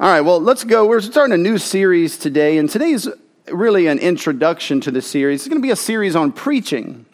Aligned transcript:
All 0.00 0.08
right, 0.08 0.20
well, 0.20 0.38
let's 0.38 0.62
go. 0.62 0.86
We're 0.86 1.00
starting 1.00 1.34
a 1.34 1.38
new 1.38 1.58
series 1.58 2.18
today, 2.18 2.58
and 2.58 2.70
today's 2.70 3.08
really 3.48 3.88
an 3.88 3.98
introduction 3.98 4.80
to 4.82 4.92
the 4.92 5.02
series. 5.02 5.40
It's 5.40 5.48
going 5.48 5.60
to 5.60 5.66
be 5.66 5.72
a 5.72 5.76
series 5.76 6.14
on 6.14 6.30
preaching. 6.30 7.04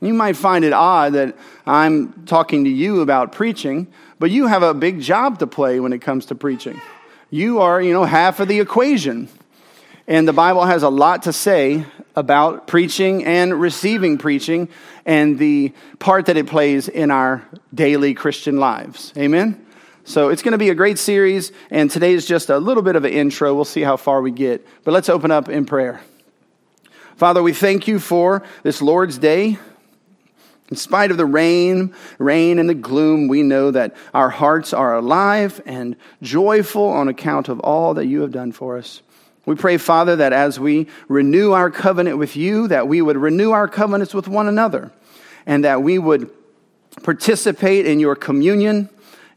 You 0.00 0.14
might 0.14 0.38
find 0.38 0.64
it 0.64 0.72
odd 0.72 1.12
that 1.12 1.36
I'm 1.66 2.24
talking 2.24 2.64
to 2.64 2.70
you 2.70 3.02
about 3.02 3.32
preaching, 3.32 3.88
but 4.18 4.30
you 4.30 4.46
have 4.46 4.62
a 4.62 4.72
big 4.72 5.02
job 5.02 5.38
to 5.40 5.46
play 5.46 5.78
when 5.78 5.92
it 5.92 5.98
comes 5.98 6.24
to 6.26 6.34
preaching. 6.34 6.80
You 7.28 7.60
are, 7.60 7.82
you 7.82 7.92
know, 7.92 8.04
half 8.04 8.40
of 8.40 8.48
the 8.48 8.58
equation. 8.58 9.28
And 10.08 10.26
the 10.26 10.32
Bible 10.32 10.64
has 10.64 10.82
a 10.82 10.88
lot 10.88 11.24
to 11.24 11.32
say 11.34 11.84
about 12.14 12.66
preaching 12.66 13.26
and 13.26 13.60
receiving 13.60 14.16
preaching 14.16 14.70
and 15.04 15.38
the 15.38 15.74
part 15.98 16.24
that 16.26 16.38
it 16.38 16.46
plays 16.46 16.88
in 16.88 17.10
our 17.10 17.46
daily 17.74 18.14
Christian 18.14 18.56
lives. 18.56 19.12
Amen? 19.18 19.65
So 20.06 20.28
it's 20.28 20.40
going 20.40 20.52
to 20.52 20.58
be 20.58 20.70
a 20.70 20.74
great 20.74 21.00
series, 21.00 21.50
and 21.68 21.90
today 21.90 22.12
is 22.12 22.26
just 22.26 22.48
a 22.48 22.58
little 22.58 22.84
bit 22.84 22.94
of 22.94 23.04
an 23.04 23.12
intro. 23.12 23.52
We'll 23.52 23.64
see 23.64 23.80
how 23.80 23.96
far 23.96 24.22
we 24.22 24.30
get. 24.30 24.64
But 24.84 24.92
let's 24.92 25.08
open 25.08 25.32
up 25.32 25.48
in 25.48 25.66
prayer. 25.66 26.00
Father, 27.16 27.42
we 27.42 27.52
thank 27.52 27.88
you 27.88 27.98
for 27.98 28.44
this 28.62 28.80
Lord's 28.80 29.18
Day. 29.18 29.58
In 30.70 30.76
spite 30.76 31.10
of 31.10 31.16
the 31.16 31.26
rain, 31.26 31.92
rain 32.20 32.60
and 32.60 32.68
the 32.68 32.74
gloom, 32.74 33.26
we 33.26 33.42
know 33.42 33.72
that 33.72 33.96
our 34.14 34.30
hearts 34.30 34.72
are 34.72 34.94
alive 34.94 35.60
and 35.66 35.96
joyful 36.22 36.86
on 36.86 37.08
account 37.08 37.48
of 37.48 37.58
all 37.58 37.94
that 37.94 38.06
you 38.06 38.20
have 38.20 38.30
done 38.30 38.52
for 38.52 38.78
us. 38.78 39.02
We 39.44 39.56
pray, 39.56 39.76
Father, 39.76 40.14
that 40.14 40.32
as 40.32 40.60
we 40.60 40.86
renew 41.08 41.50
our 41.50 41.68
covenant 41.68 42.18
with 42.18 42.36
you, 42.36 42.68
that 42.68 42.86
we 42.86 43.02
would 43.02 43.16
renew 43.16 43.50
our 43.50 43.66
covenants 43.66 44.14
with 44.14 44.28
one 44.28 44.46
another, 44.46 44.92
and 45.46 45.64
that 45.64 45.82
we 45.82 45.98
would 45.98 46.30
participate 47.02 47.86
in 47.86 47.98
your 47.98 48.14
communion 48.14 48.88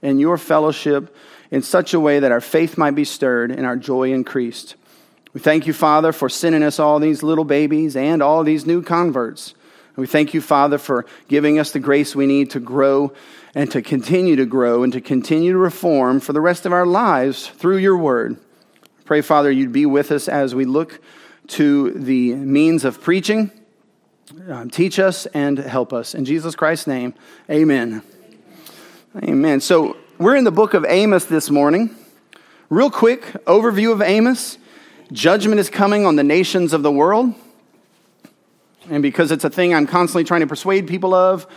and 0.02 0.20
your 0.20 0.38
fellowship 0.38 1.16
in 1.52 1.62
such 1.62 1.94
a 1.94 1.99
way 1.99 2.20
that 2.20 2.31
our 2.31 2.41
faith 2.41 2.77
might 2.77 2.95
be 2.95 3.03
stirred 3.03 3.52
and 3.52 3.66
our 3.66 3.76
joy 3.76 4.12
increased. 4.12 4.76
We 5.34 5.40
thank 5.40 5.67
you, 5.67 5.73
Father, 5.73 6.12
for 6.12 6.29
sending 6.29 6.63
us 6.63 6.79
all 6.79 6.99
these 6.99 7.21
little 7.21 7.43
babies 7.43 7.96
and 7.96 8.21
all 8.21 8.43
these 8.43 8.65
new 8.65 8.82
converts. 8.82 9.54
we 9.96 10.07
thank 10.07 10.34
you, 10.34 10.41
Father, 10.41 10.77
for 10.77 11.05
giving 11.27 11.60
us 11.60 11.71
the 11.71 11.79
grace 11.79 12.15
we 12.15 12.26
need 12.26 12.51
to 12.51 12.60
grow 12.60 13.13
and 13.54 13.70
to 13.71 13.82
continue 13.82 14.35
to 14.38 14.46
grow 14.46 14.84
and 14.84 14.93
to 14.93 15.01
continue 15.01 15.51
to 15.51 15.57
reform 15.57 16.20
for 16.20 16.34
the 16.34 16.41
rest 16.41 16.66
of 16.66 16.73
our 16.73 16.85
lives 16.85 17.48
through 17.48 17.77
your 17.77 17.98
word. 17.98 18.38
Pray, 19.05 19.21
Father, 19.21 19.51
you'd 19.51 19.71
be 19.71 19.85
with 19.85 20.12
us 20.12 20.27
as 20.27 20.55
we 20.55 20.66
look 20.66 20.99
to 21.48 21.91
the 21.91 22.35
means 22.35 22.85
of 22.85 23.01
preaching. 23.01 23.51
Um, 24.48 24.70
teach 24.70 24.99
us 24.99 25.26
and 25.27 25.57
help 25.57 25.93
us. 25.93 26.13
In 26.13 26.26
Jesus 26.26 26.55
Christ's 26.55 26.88
name, 26.88 27.16
amen. 27.49 28.04
Amen. 29.18 29.60
So 29.60 29.98
we're 30.20 30.35
in 30.35 30.43
the 30.43 30.52
book 30.52 30.76
of 30.76 30.85
Amos 30.88 31.26
this 31.26 31.49
morning. 31.49 31.96
Real 32.70 32.91
quick 32.91 33.24
overview 33.46 33.91
of 33.91 34.04
Amos 34.04 34.60
judgment 35.12 35.60
is 35.60 35.68
coming 35.68 36.05
on 36.05 36.16
the 36.16 36.24
nations 36.24 36.74
of 36.74 36.84
the 36.84 36.91
world. 36.91 37.34
And 38.88 39.01
because 39.01 39.32
it's 39.32 39.43
a 39.43 39.49
thing 39.49 39.74
I'm 39.74 39.88
constantly 39.88 40.26
trying 40.26 40.41
to 40.41 40.48
persuade 40.48 40.88
people 40.88 41.16
of, 41.16 41.48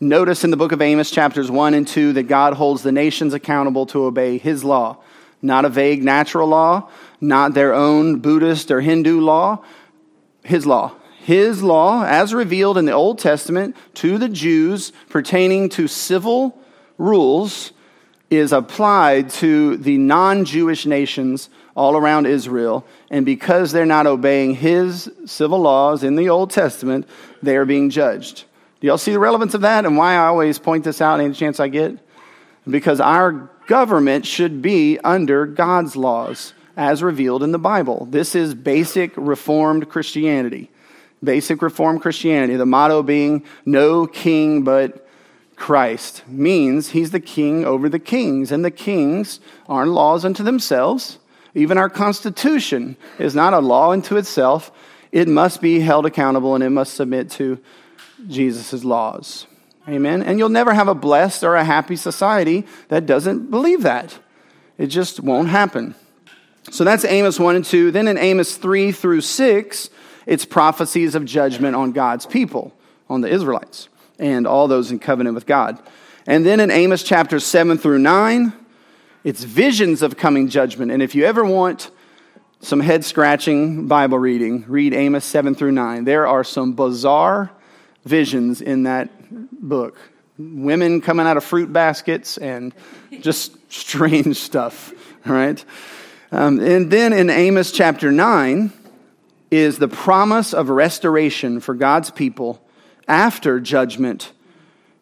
notice 0.00 0.44
in 0.44 0.50
the 0.50 0.58
book 0.58 0.72
of 0.72 0.82
Amos, 0.82 1.10
chapters 1.10 1.50
1 1.50 1.72
and 1.72 1.88
2, 1.88 2.12
that 2.12 2.24
God 2.24 2.52
holds 2.52 2.82
the 2.82 2.92
nations 2.92 3.32
accountable 3.32 3.86
to 3.86 4.04
obey 4.04 4.36
his 4.36 4.62
law. 4.62 4.98
Not 5.40 5.64
a 5.64 5.70
vague 5.70 6.04
natural 6.04 6.48
law, 6.48 6.90
not 7.22 7.54
their 7.54 7.72
own 7.72 8.18
Buddhist 8.18 8.70
or 8.70 8.82
Hindu 8.82 9.22
law, 9.22 9.64
his 10.44 10.66
law. 10.66 10.92
His 11.20 11.62
law, 11.62 12.04
as 12.04 12.34
revealed 12.34 12.76
in 12.76 12.84
the 12.84 12.92
Old 12.92 13.18
Testament 13.18 13.76
to 13.94 14.18
the 14.18 14.28
Jews 14.28 14.92
pertaining 15.08 15.70
to 15.70 15.88
civil 15.88 16.62
rules 16.98 17.72
is 18.30 18.52
applied 18.52 19.30
to 19.30 19.76
the 19.78 19.96
non 19.96 20.44
Jewish 20.44 20.84
nations 20.84 21.48
all 21.74 21.96
around 21.96 22.26
Israel. 22.26 22.84
And 23.10 23.24
because 23.24 23.72
they're 23.72 23.86
not 23.86 24.06
obeying 24.06 24.54
his 24.54 25.10
civil 25.24 25.60
laws 25.60 26.02
in 26.02 26.16
the 26.16 26.28
Old 26.28 26.50
Testament, 26.50 27.08
they 27.42 27.56
are 27.56 27.64
being 27.64 27.88
judged. 27.88 28.44
Do 28.80 28.86
y'all 28.86 28.98
see 28.98 29.12
the 29.12 29.18
relevance 29.18 29.54
of 29.54 29.62
that 29.62 29.86
and 29.86 29.96
why 29.96 30.14
I 30.14 30.26
always 30.26 30.58
point 30.58 30.84
this 30.84 31.00
out 31.00 31.20
any 31.20 31.34
chance 31.34 31.58
I 31.58 31.68
get? 31.68 31.98
Because 32.68 33.00
our 33.00 33.50
government 33.66 34.26
should 34.26 34.60
be 34.60 34.98
under 34.98 35.46
God's 35.46 35.96
laws 35.96 36.52
as 36.76 37.02
revealed 37.02 37.42
in 37.42 37.52
the 37.52 37.58
Bible. 37.58 38.06
This 38.10 38.34
is 38.34 38.54
basic 38.54 39.12
Reformed 39.16 39.88
Christianity. 39.88 40.70
Basic 41.24 41.60
Reformed 41.60 42.02
Christianity. 42.02 42.56
The 42.56 42.66
motto 42.66 43.02
being 43.02 43.44
no 43.64 44.06
king 44.06 44.62
but 44.62 45.07
Christ 45.58 46.22
means 46.28 46.90
he's 46.90 47.10
the 47.10 47.20
king 47.20 47.64
over 47.64 47.88
the 47.88 47.98
kings, 47.98 48.52
and 48.52 48.64
the 48.64 48.70
kings 48.70 49.40
aren't 49.68 49.90
laws 49.90 50.24
unto 50.24 50.44
themselves. 50.44 51.18
Even 51.54 51.76
our 51.76 51.90
Constitution 51.90 52.96
is 53.18 53.34
not 53.34 53.52
a 53.52 53.58
law 53.58 53.90
unto 53.90 54.16
itself. 54.16 54.70
It 55.10 55.26
must 55.26 55.60
be 55.60 55.80
held 55.80 56.06
accountable 56.06 56.54
and 56.54 56.62
it 56.62 56.70
must 56.70 56.94
submit 56.94 57.30
to 57.32 57.58
Jesus' 58.28 58.84
laws. 58.84 59.46
Amen. 59.88 60.22
And 60.22 60.38
you'll 60.38 60.48
never 60.48 60.74
have 60.74 60.86
a 60.86 60.94
blessed 60.94 61.42
or 61.42 61.56
a 61.56 61.64
happy 61.64 61.96
society 61.96 62.64
that 62.88 63.06
doesn't 63.06 63.50
believe 63.50 63.82
that. 63.82 64.18
It 64.76 64.88
just 64.88 65.18
won't 65.20 65.48
happen. 65.48 65.94
So 66.70 66.84
that's 66.84 67.04
Amos 67.04 67.40
1 67.40 67.56
and 67.56 67.64
2. 67.64 67.90
Then 67.90 68.06
in 68.06 68.18
Amos 68.18 68.56
3 68.56 68.92
through 68.92 69.22
6, 69.22 69.90
it's 70.26 70.44
prophecies 70.44 71.14
of 71.14 71.24
judgment 71.24 71.74
on 71.74 71.92
God's 71.92 72.26
people, 72.26 72.72
on 73.08 73.22
the 73.22 73.28
Israelites 73.28 73.88
and 74.18 74.46
all 74.46 74.68
those 74.68 74.90
in 74.90 74.98
covenant 74.98 75.34
with 75.34 75.46
God. 75.46 75.80
And 76.26 76.44
then 76.44 76.60
in 76.60 76.70
Amos 76.70 77.02
chapter 77.02 77.40
7 77.40 77.78
through 77.78 78.00
9, 78.00 78.52
it's 79.24 79.42
visions 79.44 80.02
of 80.02 80.16
coming 80.16 80.48
judgment. 80.48 80.90
And 80.92 81.02
if 81.02 81.14
you 81.14 81.24
ever 81.24 81.44
want 81.44 81.90
some 82.60 82.80
head 82.80 83.04
scratching 83.04 83.86
Bible 83.86 84.18
reading, 84.18 84.64
read 84.68 84.92
Amos 84.92 85.24
7 85.24 85.54
through 85.54 85.72
9. 85.72 86.04
There 86.04 86.26
are 86.26 86.44
some 86.44 86.74
bizarre 86.74 87.50
visions 88.04 88.60
in 88.60 88.84
that 88.84 89.10
book. 89.52 89.98
Women 90.38 91.00
coming 91.00 91.26
out 91.26 91.36
of 91.36 91.44
fruit 91.44 91.72
baskets 91.72 92.38
and 92.38 92.74
just 93.20 93.56
strange 93.72 94.36
stuff, 94.44 94.92
all 95.26 95.32
right? 95.32 95.64
Um, 96.30 96.60
and 96.60 96.90
then 96.90 97.12
in 97.12 97.30
Amos 97.30 97.72
chapter 97.72 98.12
9 98.12 98.72
is 99.50 99.78
the 99.78 99.88
promise 99.88 100.52
of 100.52 100.68
restoration 100.68 101.60
for 101.60 101.74
God's 101.74 102.10
people 102.10 102.62
after 103.08 103.58
judgment 103.58 104.32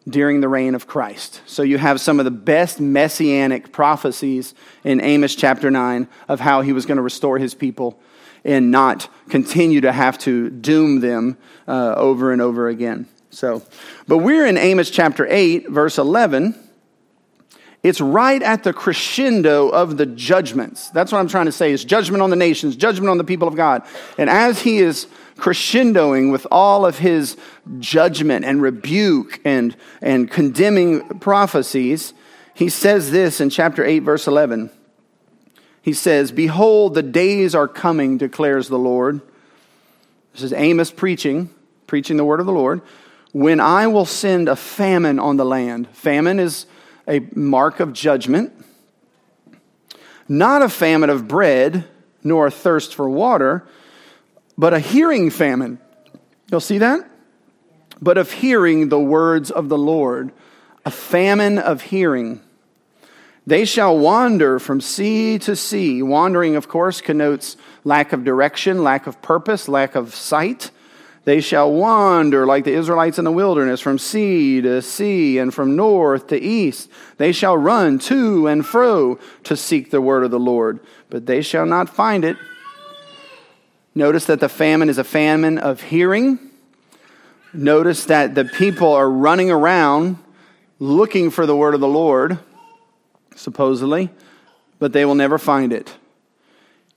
during 0.07 0.39
the 0.39 0.47
reign 0.47 0.73
of 0.73 0.87
Christ. 0.87 1.41
So 1.45 1.63
you 1.63 1.77
have 1.77 1.99
some 1.99 2.19
of 2.19 2.25
the 2.25 2.31
best 2.31 2.79
messianic 2.79 3.71
prophecies 3.71 4.53
in 4.83 5.01
Amos 5.01 5.35
chapter 5.35 5.69
9 5.69 6.07
of 6.29 6.39
how 6.39 6.61
he 6.61 6.71
was 6.71 6.85
going 6.85 6.95
to 6.95 7.01
restore 7.01 7.37
his 7.37 7.53
people 7.53 7.99
and 8.45 8.71
not 8.71 9.09
continue 9.29 9.81
to 9.81 9.91
have 9.91 10.17
to 10.19 10.49
doom 10.49 11.01
them 11.01 11.37
uh, 11.67 11.93
over 11.95 12.31
and 12.31 12.41
over 12.41 12.69
again. 12.69 13.07
So, 13.29 13.61
but 14.07 14.19
we're 14.19 14.45
in 14.45 14.57
Amos 14.57 14.89
chapter 14.89 15.27
8, 15.29 15.69
verse 15.69 15.97
11. 15.97 16.66
It's 17.83 18.01
right 18.01 18.41
at 18.41 18.63
the 18.63 18.73
crescendo 18.73 19.69
of 19.69 19.97
the 19.97 20.05
judgments. 20.05 20.89
That's 20.89 21.11
what 21.11 21.19
I'm 21.19 21.27
trying 21.27 21.45
to 21.45 21.51
say 21.51 21.71
is 21.71 21.85
judgment 21.85 22.21
on 22.21 22.29
the 22.29 22.35
nations, 22.35 22.75
judgment 22.75 23.09
on 23.09 23.17
the 23.17 23.23
people 23.23 23.47
of 23.47 23.55
God. 23.55 23.83
And 24.17 24.29
as 24.29 24.61
he 24.61 24.79
is 24.79 25.07
crescendoing 25.37 26.31
with 26.31 26.47
all 26.51 26.85
of 26.85 26.97
his 26.97 27.37
judgment 27.79 28.45
and 28.45 28.61
rebuke 28.61 29.39
and, 29.45 29.75
and 30.01 30.29
condemning 30.29 31.19
prophecies, 31.19 32.13
he 32.55 32.69
says 32.69 33.11
this 33.11 33.39
in 33.39 33.51
chapter 33.51 33.85
8, 33.85 33.99
verse 33.99 34.27
11. 34.27 34.71
He 35.81 35.93
says, 35.93 36.31
Behold, 36.31 36.95
the 36.95 37.03
days 37.03 37.53
are 37.53 37.67
coming, 37.67 38.17
declares 38.17 38.67
the 38.67 38.79
Lord. 38.79 39.21
This 40.33 40.41
is 40.41 40.53
Amos 40.53 40.91
preaching, 40.91 41.49
preaching 41.85 42.17
the 42.17 42.25
word 42.25 42.39
of 42.39 42.45
the 42.47 42.51
Lord. 42.51 42.81
When 43.31 43.59
I 43.59 43.87
will 43.87 44.05
send 44.05 44.49
a 44.49 44.55
famine 44.55 45.19
on 45.19 45.37
the 45.37 45.45
land. 45.45 45.87
Famine 45.89 46.39
is 46.39 46.65
a 47.07 47.21
mark 47.33 47.79
of 47.79 47.93
judgment. 47.93 48.53
Not 50.27 50.61
a 50.61 50.69
famine 50.69 51.09
of 51.09 51.27
bread, 51.27 51.85
nor 52.23 52.47
a 52.47 52.51
thirst 52.51 52.93
for 52.93 53.09
water, 53.09 53.65
but 54.57 54.73
a 54.73 54.79
hearing 54.79 55.29
famine. 55.29 55.79
You'll 56.51 56.59
see 56.59 56.79
that? 56.79 57.09
But 58.01 58.17
of 58.17 58.31
hearing 58.31 58.89
the 58.89 58.99
words 58.99 59.49
of 59.51 59.69
the 59.69 59.77
Lord, 59.77 60.31
a 60.85 60.91
famine 60.91 61.57
of 61.57 61.81
hearing. 61.81 62.41
They 63.45 63.63
shall 63.63 63.97
wander 63.97 64.59
from 64.59 64.81
sea 64.81 65.39
to 65.39 65.55
sea. 65.55 66.03
Wandering, 66.03 66.57
of 66.57 66.67
course, 66.67 66.99
connotes 66.99 67.55
lack 67.85 68.11
of 68.11 68.25
direction, 68.25 68.83
lack 68.83 69.07
of 69.07 69.21
purpose, 69.21 69.69
lack 69.69 69.95
of 69.95 70.13
sight. 70.13 70.69
They 71.27 71.41
shall 71.41 71.69
wander 71.73 72.45
like 72.45 72.63
the 72.63 72.71
Israelites 72.71 73.19
in 73.19 73.25
the 73.25 73.33
wilderness 73.33 73.81
from 73.81 73.99
sea 73.99 74.61
to 74.61 74.81
sea 74.81 75.39
and 75.39 75.53
from 75.53 75.75
north 75.75 76.27
to 76.27 76.39
east. 76.41 76.89
They 77.17 77.33
shall 77.33 77.57
run 77.57 77.99
to 77.99 78.47
and 78.47 78.65
fro 78.65 79.19
to 79.43 79.57
seek 79.57 79.91
the 79.91 79.99
word 79.99 80.23
of 80.23 80.31
the 80.31 80.39
Lord, 80.39 80.79
but 81.09 81.25
they 81.25 81.41
shall 81.41 81.65
not 81.65 81.89
find 81.89 82.23
it. 82.23 82.37
Notice 83.93 84.23
that 84.27 84.39
the 84.39 84.47
famine 84.47 84.87
is 84.87 84.99
a 84.99 85.03
famine 85.03 85.57
of 85.57 85.81
hearing. 85.81 86.39
Notice 87.51 88.05
that 88.05 88.33
the 88.33 88.45
people 88.45 88.93
are 88.93 89.11
running 89.11 89.51
around 89.51 90.19
looking 90.79 91.29
for 91.29 91.45
the 91.45 91.57
word 91.57 91.73
of 91.73 91.81
the 91.81 91.89
Lord, 91.89 92.39
supposedly, 93.35 94.11
but 94.79 94.93
they 94.93 95.03
will 95.03 95.15
never 95.15 95.37
find 95.37 95.73
it. 95.73 95.93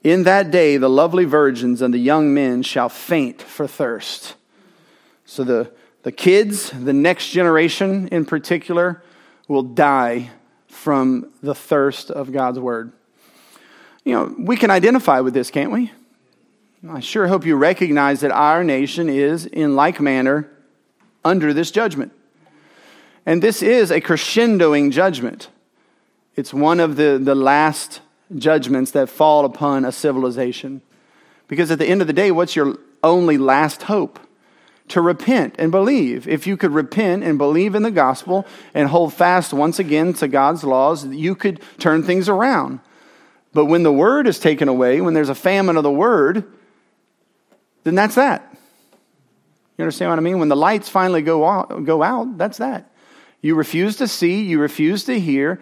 In 0.03 0.23
that 0.23 0.49
day, 0.49 0.77
the 0.77 0.89
lovely 0.89 1.25
virgins 1.25 1.81
and 1.81 1.93
the 1.93 1.99
young 1.99 2.33
men 2.33 2.63
shall 2.63 2.89
faint 2.89 3.41
for 3.41 3.67
thirst. 3.67 4.35
So 5.25 5.43
the, 5.43 5.71
the 6.03 6.11
kids, 6.11 6.71
the 6.71 6.93
next 6.93 7.29
generation 7.29 8.07
in 8.07 8.25
particular, 8.25 9.03
will 9.47 9.63
die 9.63 10.31
from 10.67 11.31
the 11.43 11.53
thirst 11.53 12.09
of 12.09 12.31
God's 12.31 12.59
word. 12.59 12.93
You 14.03 14.13
know, 14.13 14.35
we 14.39 14.55
can 14.55 14.71
identify 14.71 15.19
with 15.19 15.35
this, 15.35 15.51
can't 15.51 15.71
we? 15.71 15.91
I 16.89 16.99
sure 16.99 17.27
hope 17.27 17.45
you 17.45 17.55
recognize 17.55 18.21
that 18.21 18.31
our 18.31 18.63
nation 18.63 19.07
is, 19.07 19.45
in 19.45 19.75
like 19.75 20.01
manner, 20.01 20.49
under 21.23 21.53
this 21.53 21.69
judgment. 21.69 22.11
And 23.23 23.43
this 23.43 23.61
is 23.61 23.91
a 23.91 24.01
crescendoing 24.01 24.91
judgment. 24.91 25.49
It's 26.35 26.51
one 26.51 26.79
of 26.79 26.95
the, 26.95 27.19
the 27.21 27.35
last 27.35 28.01
judgments 28.35 28.91
that 28.91 29.09
fall 29.09 29.45
upon 29.45 29.85
a 29.85 29.91
civilization. 29.91 30.81
Because 31.47 31.71
at 31.71 31.79
the 31.79 31.85
end 31.85 32.01
of 32.01 32.07
the 32.07 32.13
day, 32.13 32.31
what's 32.31 32.55
your 32.55 32.77
only 33.03 33.37
last 33.37 33.83
hope? 33.83 34.19
To 34.89 35.01
repent 35.01 35.55
and 35.57 35.71
believe. 35.71 36.27
If 36.27 36.47
you 36.47 36.57
could 36.57 36.71
repent 36.71 37.23
and 37.23 37.37
believe 37.37 37.75
in 37.75 37.83
the 37.83 37.91
gospel 37.91 38.45
and 38.73 38.89
hold 38.89 39.13
fast 39.13 39.53
once 39.53 39.79
again 39.79 40.13
to 40.15 40.27
God's 40.27 40.63
laws, 40.63 41.05
you 41.05 41.35
could 41.35 41.61
turn 41.77 42.03
things 42.03 42.27
around. 42.27 42.79
But 43.53 43.65
when 43.65 43.83
the 43.83 43.91
word 43.91 44.27
is 44.27 44.39
taken 44.39 44.67
away, 44.67 45.01
when 45.01 45.13
there's 45.13 45.29
a 45.29 45.35
famine 45.35 45.77
of 45.77 45.83
the 45.83 45.91
word, 45.91 46.45
then 47.83 47.95
that's 47.95 48.15
that. 48.15 48.47
You 49.77 49.83
understand 49.83 50.11
what 50.11 50.19
I 50.19 50.21
mean? 50.21 50.39
When 50.39 50.49
the 50.49 50.55
lights 50.55 50.89
finally 50.89 51.21
go 51.21 51.45
out, 51.45 51.83
go 51.85 52.03
out, 52.03 52.37
that's 52.37 52.59
that. 52.59 52.91
You 53.41 53.55
refuse 53.55 53.95
to 53.97 54.07
see, 54.07 54.43
you 54.43 54.59
refuse 54.59 55.05
to 55.05 55.19
hear, 55.19 55.59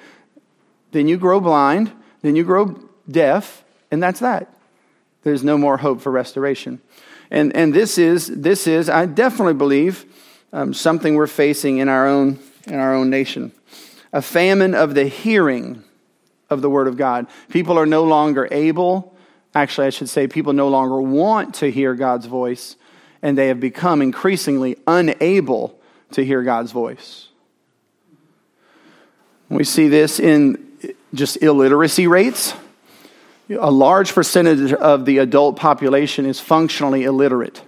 then 0.91 1.07
you 1.07 1.17
grow 1.17 1.39
blind, 1.39 1.91
then 2.21 2.35
you 2.35 2.43
grow 2.43 2.79
deaf, 3.09 3.63
and 3.91 4.01
that's 4.01 4.19
that. 4.19 4.53
There's 5.23 5.43
no 5.43 5.57
more 5.57 5.77
hope 5.77 6.01
for 6.01 6.11
restoration. 6.11 6.81
And, 7.31 7.55
and 7.55 7.73
this, 7.73 7.97
is, 7.97 8.27
this 8.27 8.67
is, 8.67 8.89
I 8.89 9.05
definitely 9.05 9.53
believe, 9.53 10.05
um, 10.51 10.73
something 10.73 11.15
we're 11.15 11.27
facing 11.27 11.77
in 11.77 11.89
our, 11.89 12.07
own, 12.07 12.39
in 12.65 12.75
our 12.75 12.95
own 12.95 13.09
nation 13.09 13.51
a 14.11 14.21
famine 14.23 14.73
of 14.73 14.95
the 14.95 15.05
hearing 15.05 15.83
of 16.49 16.63
the 16.63 16.69
Word 16.69 16.87
of 16.87 16.97
God. 16.97 17.27
People 17.49 17.77
are 17.77 17.85
no 17.85 18.03
longer 18.03 18.47
able, 18.49 19.15
actually, 19.53 19.85
I 19.85 19.91
should 19.91 20.09
say, 20.09 20.27
people 20.27 20.53
no 20.53 20.67
longer 20.67 20.99
want 20.99 21.55
to 21.55 21.69
hear 21.69 21.93
God's 21.93 22.25
voice, 22.25 22.75
and 23.21 23.37
they 23.37 23.49
have 23.49 23.59
become 23.59 24.01
increasingly 24.01 24.77
unable 24.87 25.79
to 26.13 26.25
hear 26.25 26.41
God's 26.41 26.71
voice. 26.71 27.27
We 29.47 29.63
see 29.63 29.87
this 29.87 30.19
in 30.19 30.68
just 31.13 31.41
illiteracy 31.41 32.07
rates. 32.07 32.53
A 33.49 33.71
large 33.71 34.13
percentage 34.13 34.73
of 34.73 35.05
the 35.05 35.17
adult 35.17 35.55
population 35.55 36.25
is 36.25 36.39
functionally 36.39 37.03
illiterate. 37.03 37.61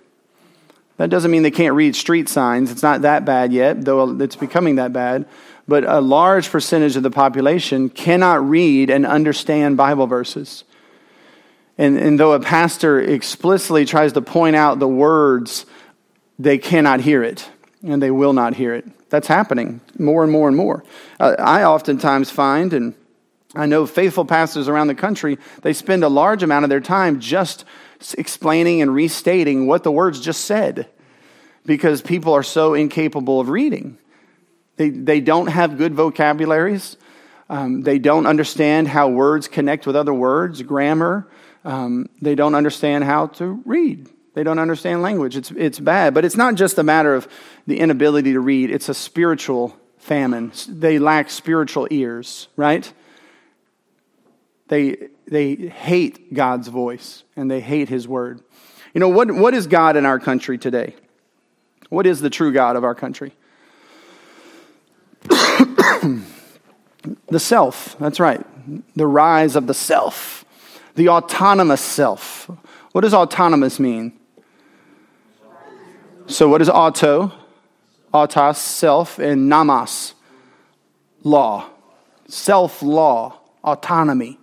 That 0.97 1.09
doesn't 1.09 1.31
mean 1.31 1.41
they 1.41 1.49
can't 1.49 1.73
read 1.73 1.95
street 1.95 2.29
signs. 2.29 2.71
It's 2.71 2.83
not 2.83 3.01
that 3.01 3.25
bad 3.25 3.51
yet, 3.51 3.83
though 3.83 4.21
it's 4.21 4.35
becoming 4.35 4.75
that 4.75 4.93
bad. 4.93 5.25
But 5.67 5.83
a 5.83 5.99
large 5.99 6.49
percentage 6.49 6.95
of 6.95 7.03
the 7.03 7.09
population 7.09 7.89
cannot 7.89 8.47
read 8.47 8.91
and 8.91 9.05
understand 9.05 9.77
Bible 9.77 10.05
verses. 10.05 10.63
And, 11.77 11.97
and 11.97 12.19
though 12.19 12.33
a 12.33 12.39
pastor 12.39 13.01
explicitly 13.01 13.85
tries 13.85 14.13
to 14.13 14.21
point 14.21 14.55
out 14.55 14.77
the 14.77 14.87
words, 14.87 15.65
they 16.37 16.59
cannot 16.59 16.99
hear 16.99 17.23
it, 17.23 17.49
and 17.83 17.99
they 18.01 18.11
will 18.11 18.33
not 18.33 18.53
hear 18.53 18.75
it. 18.75 18.85
That's 19.09 19.27
happening 19.27 19.81
more 19.97 20.23
and 20.23 20.31
more 20.31 20.47
and 20.47 20.55
more. 20.55 20.83
Uh, 21.19 21.35
I 21.39 21.63
oftentimes 21.63 22.29
find, 22.29 22.73
and 22.73 22.93
I 23.53 23.65
know 23.65 23.85
faithful 23.85 24.25
pastors 24.25 24.67
around 24.67 24.87
the 24.87 24.95
country, 24.95 25.37
they 25.61 25.73
spend 25.73 26.03
a 26.03 26.09
large 26.09 26.41
amount 26.43 26.63
of 26.63 26.69
their 26.69 26.79
time 26.79 27.19
just 27.19 27.65
explaining 28.17 28.81
and 28.81 28.93
restating 28.93 29.67
what 29.67 29.83
the 29.83 29.91
words 29.91 30.21
just 30.21 30.45
said 30.45 30.87
because 31.65 32.01
people 32.01 32.33
are 32.33 32.43
so 32.43 32.73
incapable 32.73 33.39
of 33.39 33.49
reading. 33.49 33.97
They, 34.77 34.89
they 34.89 35.19
don't 35.19 35.47
have 35.47 35.77
good 35.77 35.93
vocabularies. 35.93 36.97
Um, 37.49 37.81
they 37.81 37.99
don't 37.99 38.25
understand 38.25 38.87
how 38.87 39.09
words 39.09 39.47
connect 39.47 39.85
with 39.85 39.95
other 39.95 40.13
words, 40.13 40.61
grammar. 40.61 41.27
Um, 41.65 42.09
they 42.21 42.35
don't 42.35 42.55
understand 42.55 43.03
how 43.03 43.27
to 43.27 43.61
read. 43.65 44.09
They 44.33 44.43
don't 44.43 44.59
understand 44.59 45.01
language. 45.01 45.35
It's, 45.35 45.51
it's 45.51 45.79
bad. 45.79 46.13
But 46.13 46.23
it's 46.23 46.37
not 46.37 46.55
just 46.55 46.77
a 46.77 46.83
matter 46.83 47.13
of 47.13 47.27
the 47.67 47.79
inability 47.79 48.33
to 48.33 48.39
read, 48.39 48.71
it's 48.71 48.87
a 48.87 48.93
spiritual 48.93 49.77
famine. 49.97 50.53
They 50.67 50.97
lack 50.97 51.29
spiritual 51.29 51.87
ears, 51.91 52.47
right? 52.55 52.91
They, 54.71 55.09
they 55.27 55.55
hate 55.55 56.33
God's 56.33 56.69
voice 56.69 57.25
and 57.35 57.51
they 57.51 57.59
hate 57.59 57.89
His 57.89 58.07
word. 58.07 58.39
You 58.93 59.01
know, 59.01 59.09
what, 59.09 59.29
what 59.29 59.53
is 59.53 59.67
God 59.67 59.97
in 59.97 60.05
our 60.05 60.17
country 60.17 60.57
today? 60.57 60.95
What 61.89 62.07
is 62.07 62.21
the 62.21 62.29
true 62.29 62.53
God 62.53 62.77
of 62.77 62.85
our 62.85 62.95
country? 62.95 63.33
the 65.27 66.23
self, 67.37 67.97
that's 67.99 68.21
right. 68.21 68.41
The 68.95 69.05
rise 69.05 69.57
of 69.57 69.67
the 69.67 69.73
self, 69.73 70.45
the 70.95 71.09
autonomous 71.09 71.81
self. 71.81 72.49
What 72.93 73.01
does 73.01 73.13
autonomous 73.13 73.77
mean? 73.77 74.13
So, 76.27 76.47
what 76.47 76.61
is 76.61 76.69
auto? 76.69 77.33
Autos, 78.13 78.57
self, 78.57 79.19
and 79.19 79.49
nomos, 79.49 80.13
law. 81.23 81.69
Self 82.29 82.81
law, 82.81 83.37
autonomy. 83.65 84.37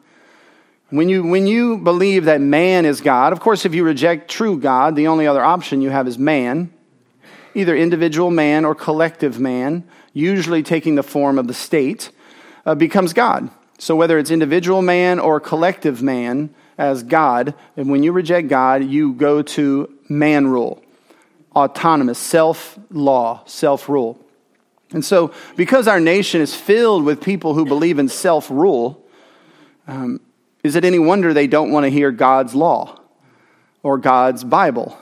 When 0.90 1.10
you, 1.10 1.22
when 1.22 1.46
you 1.46 1.76
believe 1.76 2.24
that 2.24 2.40
man 2.40 2.86
is 2.86 3.02
God, 3.02 3.34
of 3.34 3.40
course, 3.40 3.66
if 3.66 3.74
you 3.74 3.84
reject 3.84 4.30
true 4.30 4.58
God, 4.58 4.96
the 4.96 5.08
only 5.08 5.26
other 5.26 5.44
option 5.44 5.82
you 5.82 5.90
have 5.90 6.08
is 6.08 6.18
man, 6.18 6.72
either 7.54 7.76
individual 7.76 8.30
man 8.30 8.64
or 8.64 8.74
collective 8.74 9.38
man, 9.38 9.84
usually 10.14 10.62
taking 10.62 10.94
the 10.94 11.02
form 11.02 11.38
of 11.38 11.46
the 11.46 11.52
state, 11.52 12.10
uh, 12.64 12.74
becomes 12.74 13.12
God. 13.12 13.50
So 13.78 13.96
whether 13.96 14.18
it's 14.18 14.30
individual 14.30 14.80
man 14.80 15.18
or 15.18 15.40
collective 15.40 16.02
man 16.02 16.54
as 16.78 17.02
God, 17.02 17.54
and 17.76 17.90
when 17.90 18.02
you 18.02 18.12
reject 18.12 18.48
God, 18.48 18.82
you 18.82 19.12
go 19.12 19.42
to 19.42 19.92
man 20.08 20.46
rule, 20.46 20.82
autonomous, 21.54 22.18
self 22.18 22.78
law, 22.90 23.42
self 23.44 23.90
rule. 23.90 24.18
And 24.90 25.04
so, 25.04 25.32
because 25.54 25.86
our 25.86 26.00
nation 26.00 26.40
is 26.40 26.54
filled 26.54 27.04
with 27.04 27.20
people 27.20 27.52
who 27.52 27.66
believe 27.66 27.98
in 27.98 28.08
self 28.08 28.50
rule, 28.50 29.04
um, 29.86 30.20
is 30.64 30.76
it 30.76 30.84
any 30.84 30.98
wonder 30.98 31.32
they 31.32 31.46
don't 31.46 31.70
want 31.70 31.84
to 31.84 31.90
hear 31.90 32.10
God's 32.10 32.54
law 32.54 33.00
or 33.82 33.98
God's 33.98 34.44
Bible? 34.44 34.98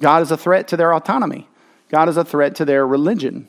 God 0.00 0.22
is 0.22 0.30
a 0.30 0.36
threat 0.36 0.68
to 0.68 0.76
their 0.76 0.92
autonomy, 0.92 1.48
God 1.88 2.08
is 2.08 2.16
a 2.16 2.24
threat 2.24 2.54
to 2.56 2.64
their 2.64 2.86
religion. 2.86 3.48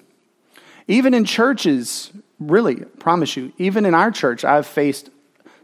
Even 0.90 1.14
in 1.14 1.26
churches, 1.26 2.12
really, 2.40 2.82
I 2.82 2.86
promise 3.00 3.36
you, 3.36 3.52
even 3.58 3.86
in 3.86 3.94
our 3.94 4.10
church, 4.10 4.46
I've 4.46 4.66
faced 4.66 5.10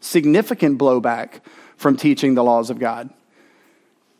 significant 0.01 0.77
blowback 0.77 1.39
from 1.77 1.95
teaching 1.95 2.35
the 2.35 2.43
laws 2.43 2.69
of 2.69 2.77
God. 2.77 3.09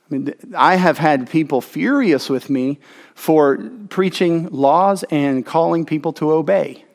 I 0.10 0.13
mean, 0.13 0.34
I 0.55 0.75
have 0.75 0.98
had 0.98 1.29
people 1.29 1.60
furious 1.60 2.29
with 2.29 2.50
me 2.50 2.79
for 3.15 3.58
preaching 3.89 4.48
laws 4.48 5.03
and 5.10 5.46
calling 5.46 5.86
people 5.86 6.13
to 6.13 6.32
obey. 6.32 6.86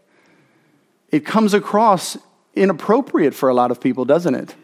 It 1.10 1.24
comes 1.24 1.54
across 1.54 2.16
inappropriate 2.58 3.34
for 3.34 3.48
a 3.48 3.54
lot 3.54 3.70
of 3.70 3.80
people, 3.80 4.04
doesn't 4.04 4.34
it? 4.34 4.54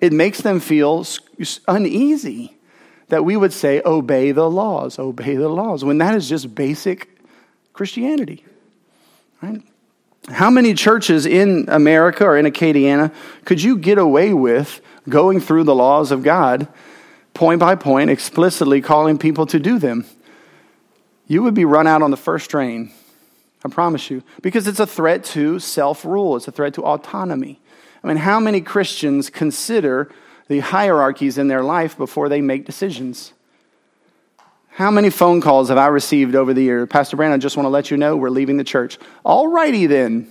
It 0.00 0.12
makes 0.12 0.40
them 0.40 0.60
feel 0.60 1.06
uneasy 1.68 2.56
that 3.08 3.24
we 3.24 3.36
would 3.36 3.52
say, 3.52 3.80
obey 3.84 4.32
the 4.32 4.50
laws, 4.50 4.98
obey 4.98 5.36
the 5.36 5.48
laws, 5.48 5.84
when 5.84 5.98
that 5.98 6.14
is 6.14 6.28
just 6.28 6.54
basic 6.54 7.08
Christianity. 7.72 8.44
Right? 9.40 9.62
How 10.28 10.50
many 10.50 10.74
churches 10.74 11.24
in 11.24 11.66
America 11.68 12.24
or 12.24 12.36
in 12.36 12.46
Acadiana 12.46 13.14
could 13.44 13.62
you 13.62 13.78
get 13.78 13.98
away 13.98 14.32
with 14.32 14.80
going 15.08 15.40
through 15.40 15.64
the 15.64 15.74
laws 15.74 16.10
of 16.10 16.24
God 16.24 16.66
point 17.32 17.60
by 17.60 17.76
point, 17.76 18.10
explicitly 18.10 18.80
calling 18.80 19.18
people 19.18 19.46
to 19.46 19.60
do 19.60 19.78
them? 19.78 20.04
You 21.28 21.42
would 21.44 21.54
be 21.54 21.64
run 21.64 21.86
out 21.86 22.02
on 22.02 22.10
the 22.10 22.16
first 22.16 22.50
train. 22.50 22.92
I 23.64 23.68
promise 23.68 24.10
you. 24.10 24.22
Because 24.42 24.66
it's 24.66 24.80
a 24.80 24.86
threat 24.86 25.24
to 25.24 25.58
self 25.58 26.04
rule, 26.04 26.36
it's 26.36 26.48
a 26.48 26.52
threat 26.52 26.74
to 26.74 26.84
autonomy. 26.84 27.60
I 28.02 28.08
mean, 28.08 28.18
how 28.18 28.38
many 28.38 28.60
Christians 28.60 29.30
consider 29.30 30.10
the 30.48 30.60
hierarchies 30.60 31.38
in 31.38 31.48
their 31.48 31.62
life 31.62 31.96
before 31.96 32.28
they 32.28 32.40
make 32.40 32.64
decisions? 32.64 33.32
How 34.68 34.90
many 34.90 35.08
phone 35.08 35.40
calls 35.40 35.70
have 35.70 35.78
I 35.78 35.86
received 35.86 36.34
over 36.34 36.52
the 36.52 36.62
year? 36.62 36.86
Pastor 36.86 37.16
Brandon, 37.16 37.40
I 37.40 37.40
just 37.40 37.56
want 37.56 37.64
to 37.64 37.70
let 37.70 37.90
you 37.90 37.96
know 37.96 38.16
we're 38.16 38.28
leaving 38.28 38.58
the 38.58 38.64
church. 38.64 38.98
All 39.24 39.48
righty 39.48 39.86
then. 39.86 40.30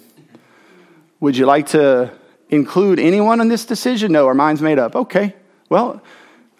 Would 1.19 1.35
you 1.35 1.45
like 1.45 1.67
to 1.67 2.13
include 2.49 2.99
anyone 2.99 3.41
in 3.41 3.47
this 3.47 3.65
decision? 3.65 4.11
No, 4.11 4.27
our 4.27 4.35
mind's 4.35 4.61
made 4.61 4.77
up. 4.77 4.95
Okay. 4.95 5.35
Well, 5.69 6.01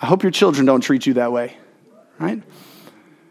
I 0.01 0.07
hope 0.07 0.23
your 0.23 0.31
children 0.31 0.65
don't 0.65 0.81
treat 0.81 1.05
you 1.05 1.13
that 1.13 1.31
way, 1.31 1.55
right? 2.17 2.41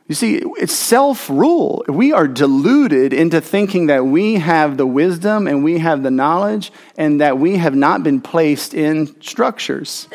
You 0.07 0.15
see, 0.15 0.43
it's 0.59 0.75
self 0.75 1.31
rule. 1.31 1.83
We 1.89 2.13
are 2.13 2.29
deluded 2.29 3.15
into 3.15 3.41
thinking 3.41 3.87
that 3.87 4.05
we 4.05 4.35
have 4.35 4.77
the 4.77 4.87
wisdom 4.87 5.47
and 5.47 5.65
we 5.65 5.79
have 5.79 6.03
the 6.03 6.11
knowledge 6.11 6.73
and 6.99 7.23
that 7.23 7.39
we 7.39 7.57
have 7.57 7.75
not 7.75 8.03
been 8.03 8.21
placed 8.21 8.75
in 8.75 9.19
structures, 9.23 10.09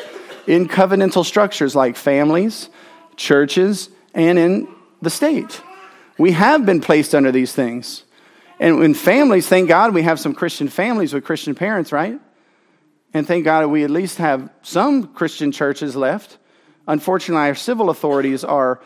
in 0.46 0.68
covenantal 0.68 1.24
structures 1.24 1.74
like 1.74 1.96
families, 1.96 2.68
churches, 3.16 3.90
and 4.14 4.38
in 4.38 4.68
the 5.02 5.10
state. 5.10 5.60
We 6.18 6.32
have 6.32 6.64
been 6.64 6.80
placed 6.80 7.14
under 7.14 7.32
these 7.32 7.52
things. 7.52 8.04
And 8.60 8.84
in 8.84 8.94
families, 8.94 9.48
thank 9.48 9.68
God 9.68 9.92
we 9.92 10.02
have 10.02 10.20
some 10.20 10.34
Christian 10.34 10.68
families 10.68 11.12
with 11.12 11.24
Christian 11.24 11.54
parents, 11.54 11.90
right? 11.90 12.20
And 13.12 13.26
thank 13.26 13.44
God 13.44 13.66
we 13.66 13.82
at 13.82 13.90
least 13.90 14.18
have 14.18 14.50
some 14.62 15.14
Christian 15.14 15.50
churches 15.50 15.96
left. 15.96 16.38
Unfortunately, 16.86 17.48
our 17.48 17.54
civil 17.54 17.90
authorities 17.90 18.44
are 18.44 18.80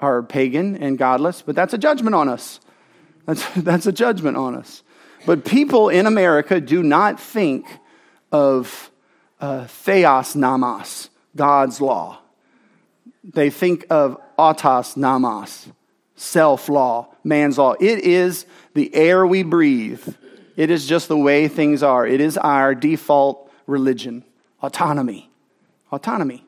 are 0.00 0.22
pagan 0.22 0.76
and 0.76 0.98
godless, 0.98 1.42
but 1.42 1.54
that's 1.54 1.74
a 1.74 1.78
judgment 1.78 2.14
on 2.14 2.28
us. 2.28 2.60
That's, 3.26 3.46
that's 3.56 3.86
a 3.86 3.92
judgment 3.92 4.36
on 4.36 4.54
us. 4.54 4.82
But 5.26 5.44
people 5.44 5.88
in 5.88 6.06
America 6.06 6.60
do 6.60 6.82
not 6.82 7.20
think 7.20 7.66
of 8.30 8.90
uh, 9.40 9.66
theos 9.66 10.34
nomos, 10.34 11.10
God's 11.36 11.80
law. 11.80 12.18
They 13.24 13.50
think 13.50 13.84
of 13.90 14.20
autos 14.36 14.96
nomos, 14.96 15.68
self 16.16 16.68
law, 16.68 17.08
man's 17.24 17.58
law. 17.58 17.74
It 17.80 18.00
is 18.00 18.46
the 18.74 18.94
air 18.94 19.26
we 19.26 19.42
breathe. 19.42 20.06
It 20.56 20.70
is 20.70 20.86
just 20.86 21.08
the 21.08 21.16
way 21.16 21.46
things 21.46 21.82
are. 21.82 22.06
It 22.06 22.20
is 22.20 22.36
our 22.36 22.74
default 22.74 23.50
religion, 23.66 24.24
autonomy. 24.62 25.30
Autonomy. 25.92 26.44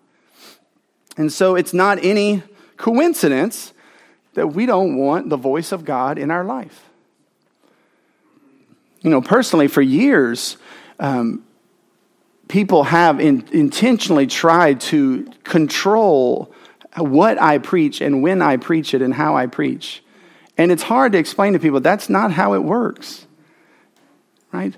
And 1.17 1.33
so 1.33 1.55
it's 1.55 1.75
not 1.75 2.03
any 2.03 2.43
coincidence 2.81 3.73
that 4.35 4.49
we 4.49 4.67
don't 4.67 4.97
want 4.97 5.29
the 5.29 5.37
voice 5.37 5.71
of 5.71 5.85
God 5.85 6.19
in 6.19 6.31
our 6.31 6.45
life. 6.45 6.89
You 9.03 9.11
know, 9.11 9.21
personally, 9.21 9.69
for 9.69 9.83
years, 9.83 10.57
um, 10.99 11.45
people 12.49 12.85
have 12.85 13.21
in, 13.21 13.47
intentionally 13.53 14.27
tried 14.27 14.81
to 14.81 15.31
control 15.45 16.53
what 16.97 17.41
I 17.41 17.59
preach 17.59 18.01
and 18.01 18.23
when 18.23 18.43
I 18.43 18.57
preach 18.57 18.95
it 18.95 19.03
and 19.03 19.15
how 19.15 19.37
I 19.37 19.47
preach. 19.47 20.03
And 20.59 20.73
it's 20.73 20.83
hard 20.83 21.13
to 21.13 21.19
explain 21.19 21.53
to 21.53 21.59
people 21.59 21.81
that's 21.81 22.09
not 22.09 22.33
how 22.33 22.55
it 22.55 22.63
works. 22.65 23.27
Right? 24.53 24.75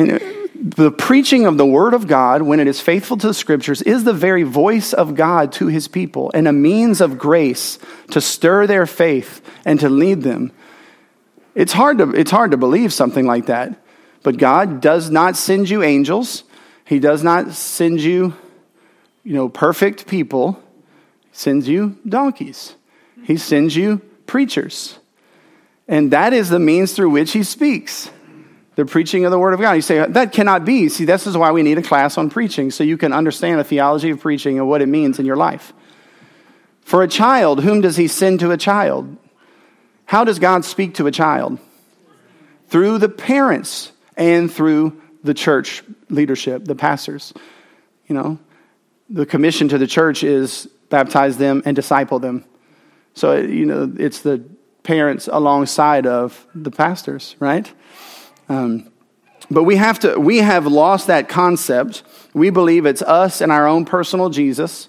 And 0.00 0.20
the 0.54 0.90
preaching 0.90 1.46
of 1.46 1.58
the 1.58 1.66
Word 1.66 1.92
of 1.92 2.06
God, 2.06 2.40
when 2.42 2.58
it 2.58 2.66
is 2.66 2.80
faithful 2.80 3.18
to 3.18 3.26
the 3.26 3.34
Scriptures, 3.34 3.82
is 3.82 4.04
the 4.04 4.14
very 4.14 4.44
voice 4.44 4.94
of 4.94 5.14
God 5.14 5.52
to 5.52 5.66
His 5.66 5.88
people 5.88 6.30
and 6.32 6.48
a 6.48 6.52
means 6.52 7.02
of 7.02 7.18
grace 7.18 7.78
to 8.10 8.20
stir 8.20 8.66
their 8.66 8.86
faith 8.86 9.42
and 9.64 9.78
to 9.80 9.90
lead 9.90 10.22
them. 10.22 10.52
It's 11.54 11.72
hard 11.72 11.98
to, 11.98 12.10
it's 12.12 12.30
hard 12.30 12.52
to 12.52 12.56
believe 12.56 12.94
something 12.94 13.26
like 13.26 13.46
that. 13.46 13.78
But 14.22 14.38
God 14.38 14.80
does 14.80 15.10
not 15.10 15.36
send 15.36 15.68
you 15.68 15.82
angels, 15.82 16.44
He 16.86 16.98
does 16.98 17.22
not 17.22 17.52
send 17.52 18.00
you, 18.00 18.34
you 19.22 19.34
know, 19.34 19.50
perfect 19.50 20.06
people. 20.06 20.62
He 21.30 21.36
sends 21.36 21.68
you 21.68 21.98
donkeys, 22.08 22.74
He 23.24 23.36
sends 23.36 23.76
you 23.76 23.98
preachers. 24.26 24.98
And 25.88 26.10
that 26.12 26.32
is 26.32 26.48
the 26.48 26.58
means 26.58 26.92
through 26.92 27.10
which 27.10 27.32
He 27.32 27.42
speaks 27.42 28.10
the 28.76 28.84
preaching 28.86 29.24
of 29.24 29.30
the 29.30 29.38
Word 29.38 29.54
of 29.54 29.60
God. 29.60 29.72
You 29.72 29.82
say, 29.82 30.06
that 30.06 30.32
cannot 30.32 30.64
be. 30.64 30.88
See, 30.88 31.04
this 31.04 31.26
is 31.26 31.36
why 31.36 31.50
we 31.50 31.62
need 31.62 31.78
a 31.78 31.82
class 31.82 32.16
on 32.16 32.30
preaching, 32.30 32.70
so 32.70 32.84
you 32.84 32.96
can 32.96 33.12
understand 33.12 33.58
the 33.58 33.64
theology 33.64 34.10
of 34.10 34.20
preaching 34.20 34.58
and 34.58 34.68
what 34.68 34.82
it 34.82 34.86
means 34.86 35.18
in 35.18 35.26
your 35.26 35.36
life. 35.36 35.72
For 36.82 37.02
a 37.02 37.08
child, 37.08 37.62
whom 37.62 37.80
does 37.80 37.96
He 37.96 38.08
send 38.08 38.40
to 38.40 38.50
a 38.50 38.56
child? 38.56 39.16
How 40.06 40.24
does 40.24 40.38
God 40.38 40.64
speak 40.64 40.94
to 40.94 41.06
a 41.06 41.12
child? 41.12 41.58
Through 42.68 42.98
the 42.98 43.08
parents 43.08 43.92
and 44.16 44.52
through 44.52 45.00
the 45.22 45.34
church 45.34 45.82
leadership, 46.08 46.64
the 46.64 46.74
pastors. 46.74 47.32
You 48.06 48.14
know, 48.14 48.38
the 49.08 49.26
commission 49.26 49.68
to 49.68 49.78
the 49.78 49.86
church 49.86 50.24
is 50.24 50.68
baptize 50.88 51.36
them 51.36 51.62
and 51.64 51.76
disciple 51.76 52.18
them. 52.18 52.44
So, 53.14 53.36
you 53.36 53.66
know, 53.66 53.92
it's 53.98 54.20
the 54.20 54.44
parents 54.82 55.28
alongside 55.30 56.06
of 56.06 56.46
the 56.54 56.70
pastors, 56.70 57.36
right? 57.38 57.70
Um, 58.50 58.90
but 59.48 59.62
we 59.62 59.76
have 59.76 60.00
to 60.00 60.18
we 60.18 60.38
have 60.38 60.66
lost 60.66 61.06
that 61.06 61.28
concept. 61.28 62.02
We 62.34 62.50
believe 62.50 62.84
it's 62.84 63.00
us 63.00 63.40
and 63.40 63.52
our 63.52 63.66
own 63.66 63.84
personal 63.84 64.28
Jesus 64.28 64.88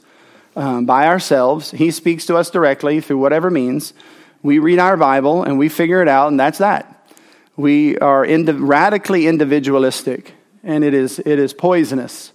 um, 0.55 0.85
by 0.85 1.05
ourselves. 1.05 1.69
He 1.69 1.91
speaks 1.91 2.25
to 2.25 2.35
us 2.35 2.49
directly 2.49 3.01
through 3.01 3.19
whatever 3.19 3.51
means. 3.51 3.93
We 4.41 4.57
read 4.57 4.79
our 4.79 4.97
Bible 4.97 5.43
and 5.43 5.59
we 5.59 5.69
figure 5.69 6.01
it 6.01 6.07
out, 6.07 6.29
and 6.29 6.39
that's 6.39 6.57
that. 6.57 7.07
We 7.55 7.99
are 7.99 8.25
radically 8.25 9.27
individualistic, 9.27 10.33
and 10.63 10.83
it 10.83 10.95
is 10.95 11.19
it 11.19 11.37
is 11.37 11.53
poisonous. 11.53 12.33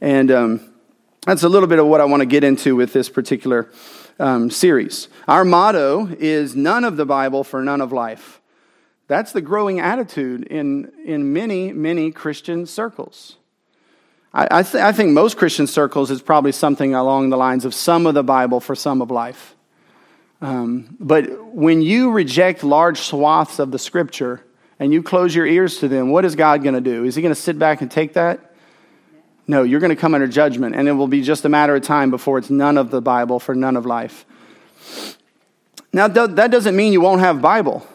And 0.00 0.30
um, 0.32 0.72
that's 1.24 1.44
a 1.44 1.48
little 1.48 1.68
bit 1.68 1.78
of 1.78 1.86
what 1.86 2.00
I 2.00 2.04
want 2.04 2.20
to 2.22 2.26
get 2.26 2.42
into 2.42 2.74
with 2.74 2.92
this 2.92 3.08
particular 3.08 3.70
um, 4.18 4.50
series. 4.50 5.06
Our 5.28 5.44
motto 5.44 6.08
is 6.18 6.56
none 6.56 6.82
of 6.82 6.96
the 6.96 7.06
Bible 7.06 7.44
for 7.44 7.62
none 7.62 7.80
of 7.80 7.92
life. 7.92 8.40
That's 9.06 9.32
the 9.32 9.40
growing 9.40 9.80
attitude 9.80 10.44
in, 10.44 10.90
in 11.04 11.32
many, 11.32 11.72
many 11.72 12.10
Christian 12.10 12.66
circles. 12.66 13.36
I, 14.32 14.48
I, 14.50 14.62
th- 14.62 14.82
I 14.82 14.92
think 14.92 15.10
most 15.10 15.36
Christian 15.36 15.66
circles 15.66 16.10
is 16.10 16.22
probably 16.22 16.52
something 16.52 16.94
along 16.94 17.30
the 17.30 17.36
lines 17.36 17.64
of 17.64 17.74
some 17.74 18.06
of 18.06 18.14
the 18.14 18.24
Bible 18.24 18.60
for 18.60 18.74
some 18.74 19.02
of 19.02 19.10
life. 19.10 19.54
Um, 20.40 20.96
but 20.98 21.54
when 21.54 21.82
you 21.82 22.10
reject 22.10 22.64
large 22.64 22.98
swaths 22.98 23.58
of 23.58 23.70
the 23.70 23.78
scripture 23.78 24.44
and 24.78 24.92
you 24.92 25.02
close 25.02 25.34
your 25.34 25.46
ears 25.46 25.78
to 25.78 25.88
them, 25.88 26.10
what 26.10 26.24
is 26.24 26.34
God 26.34 26.62
going 26.62 26.74
to 26.74 26.80
do? 26.80 27.04
Is 27.04 27.14
He 27.14 27.22
going 27.22 27.34
to 27.34 27.40
sit 27.40 27.58
back 27.58 27.80
and 27.80 27.90
take 27.90 28.14
that? 28.14 28.54
No, 29.46 29.62
you're 29.62 29.80
going 29.80 29.90
to 29.90 29.96
come 29.96 30.14
under 30.14 30.26
judgment, 30.26 30.74
and 30.74 30.88
it 30.88 30.92
will 30.92 31.06
be 31.06 31.20
just 31.22 31.44
a 31.44 31.48
matter 31.50 31.76
of 31.76 31.82
time 31.82 32.10
before 32.10 32.38
it's 32.38 32.50
none 32.50 32.78
of 32.78 32.90
the 32.90 33.02
Bible 33.02 33.38
for 33.38 33.54
none 33.54 33.76
of 33.76 33.84
life. 33.84 34.24
Now, 35.92 36.08
that 36.08 36.50
doesn't 36.50 36.74
mean 36.74 36.92
you 36.92 37.02
won't 37.02 37.20
have 37.20 37.40
Bible. 37.42 37.86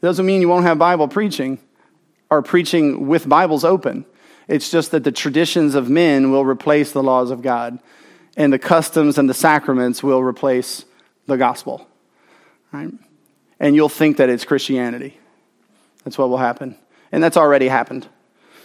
Doesn't 0.00 0.24
mean 0.24 0.40
you 0.40 0.48
won't 0.48 0.64
have 0.64 0.78
Bible 0.78 1.08
preaching 1.08 1.58
or 2.30 2.42
preaching 2.42 3.06
with 3.08 3.28
Bibles 3.28 3.64
open. 3.64 4.06
It's 4.48 4.70
just 4.70 4.90
that 4.92 5.04
the 5.04 5.12
traditions 5.12 5.74
of 5.74 5.88
men 5.90 6.30
will 6.30 6.44
replace 6.44 6.92
the 6.92 7.02
laws 7.02 7.30
of 7.30 7.42
God, 7.42 7.78
and 8.36 8.52
the 8.52 8.58
customs 8.58 9.18
and 9.18 9.28
the 9.28 9.34
sacraments 9.34 10.02
will 10.02 10.22
replace 10.22 10.84
the 11.26 11.36
gospel. 11.36 11.86
Right? 12.72 12.92
And 13.58 13.76
you'll 13.76 13.88
think 13.88 14.16
that 14.16 14.28
it's 14.28 14.44
Christianity. 14.44 15.18
That's 16.04 16.16
what 16.16 16.30
will 16.30 16.38
happen. 16.38 16.76
And 17.12 17.22
that's 17.22 17.36
already 17.36 17.68
happened. 17.68 18.08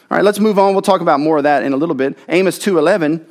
All 0.09 0.17
right, 0.17 0.23
let's 0.23 0.39
move 0.39 0.57
on. 0.57 0.73
We'll 0.73 0.81
talk 0.81 1.01
about 1.01 1.19
more 1.19 1.37
of 1.37 1.43
that 1.43 1.63
in 1.63 1.73
a 1.73 1.77
little 1.77 1.95
bit. 1.95 2.17
Amos 2.29 2.59
2:11 2.59 3.25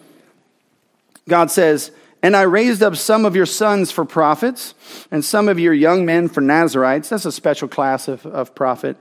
God 1.28 1.50
says, 1.50 1.90
and 2.25 2.35
I 2.35 2.43
raised 2.43 2.83
up 2.83 2.97
some 2.97 3.26
of 3.26 3.37
your 3.37 3.45
sons 3.45 3.90
for 3.90 4.07
prophets, 4.07 4.75
and 5.11 5.23
some 5.23 5.47
of 5.47 5.61
your 5.61 5.75
young 5.75 6.07
men 6.07 6.31
for 6.31 6.40
Nazarites. 6.40 7.11
That's 7.11 7.26
a 7.26 7.31
special 7.31 7.69
class 7.69 8.09
of, 8.09 8.25
of 8.25 8.54
prophet. 8.54 8.97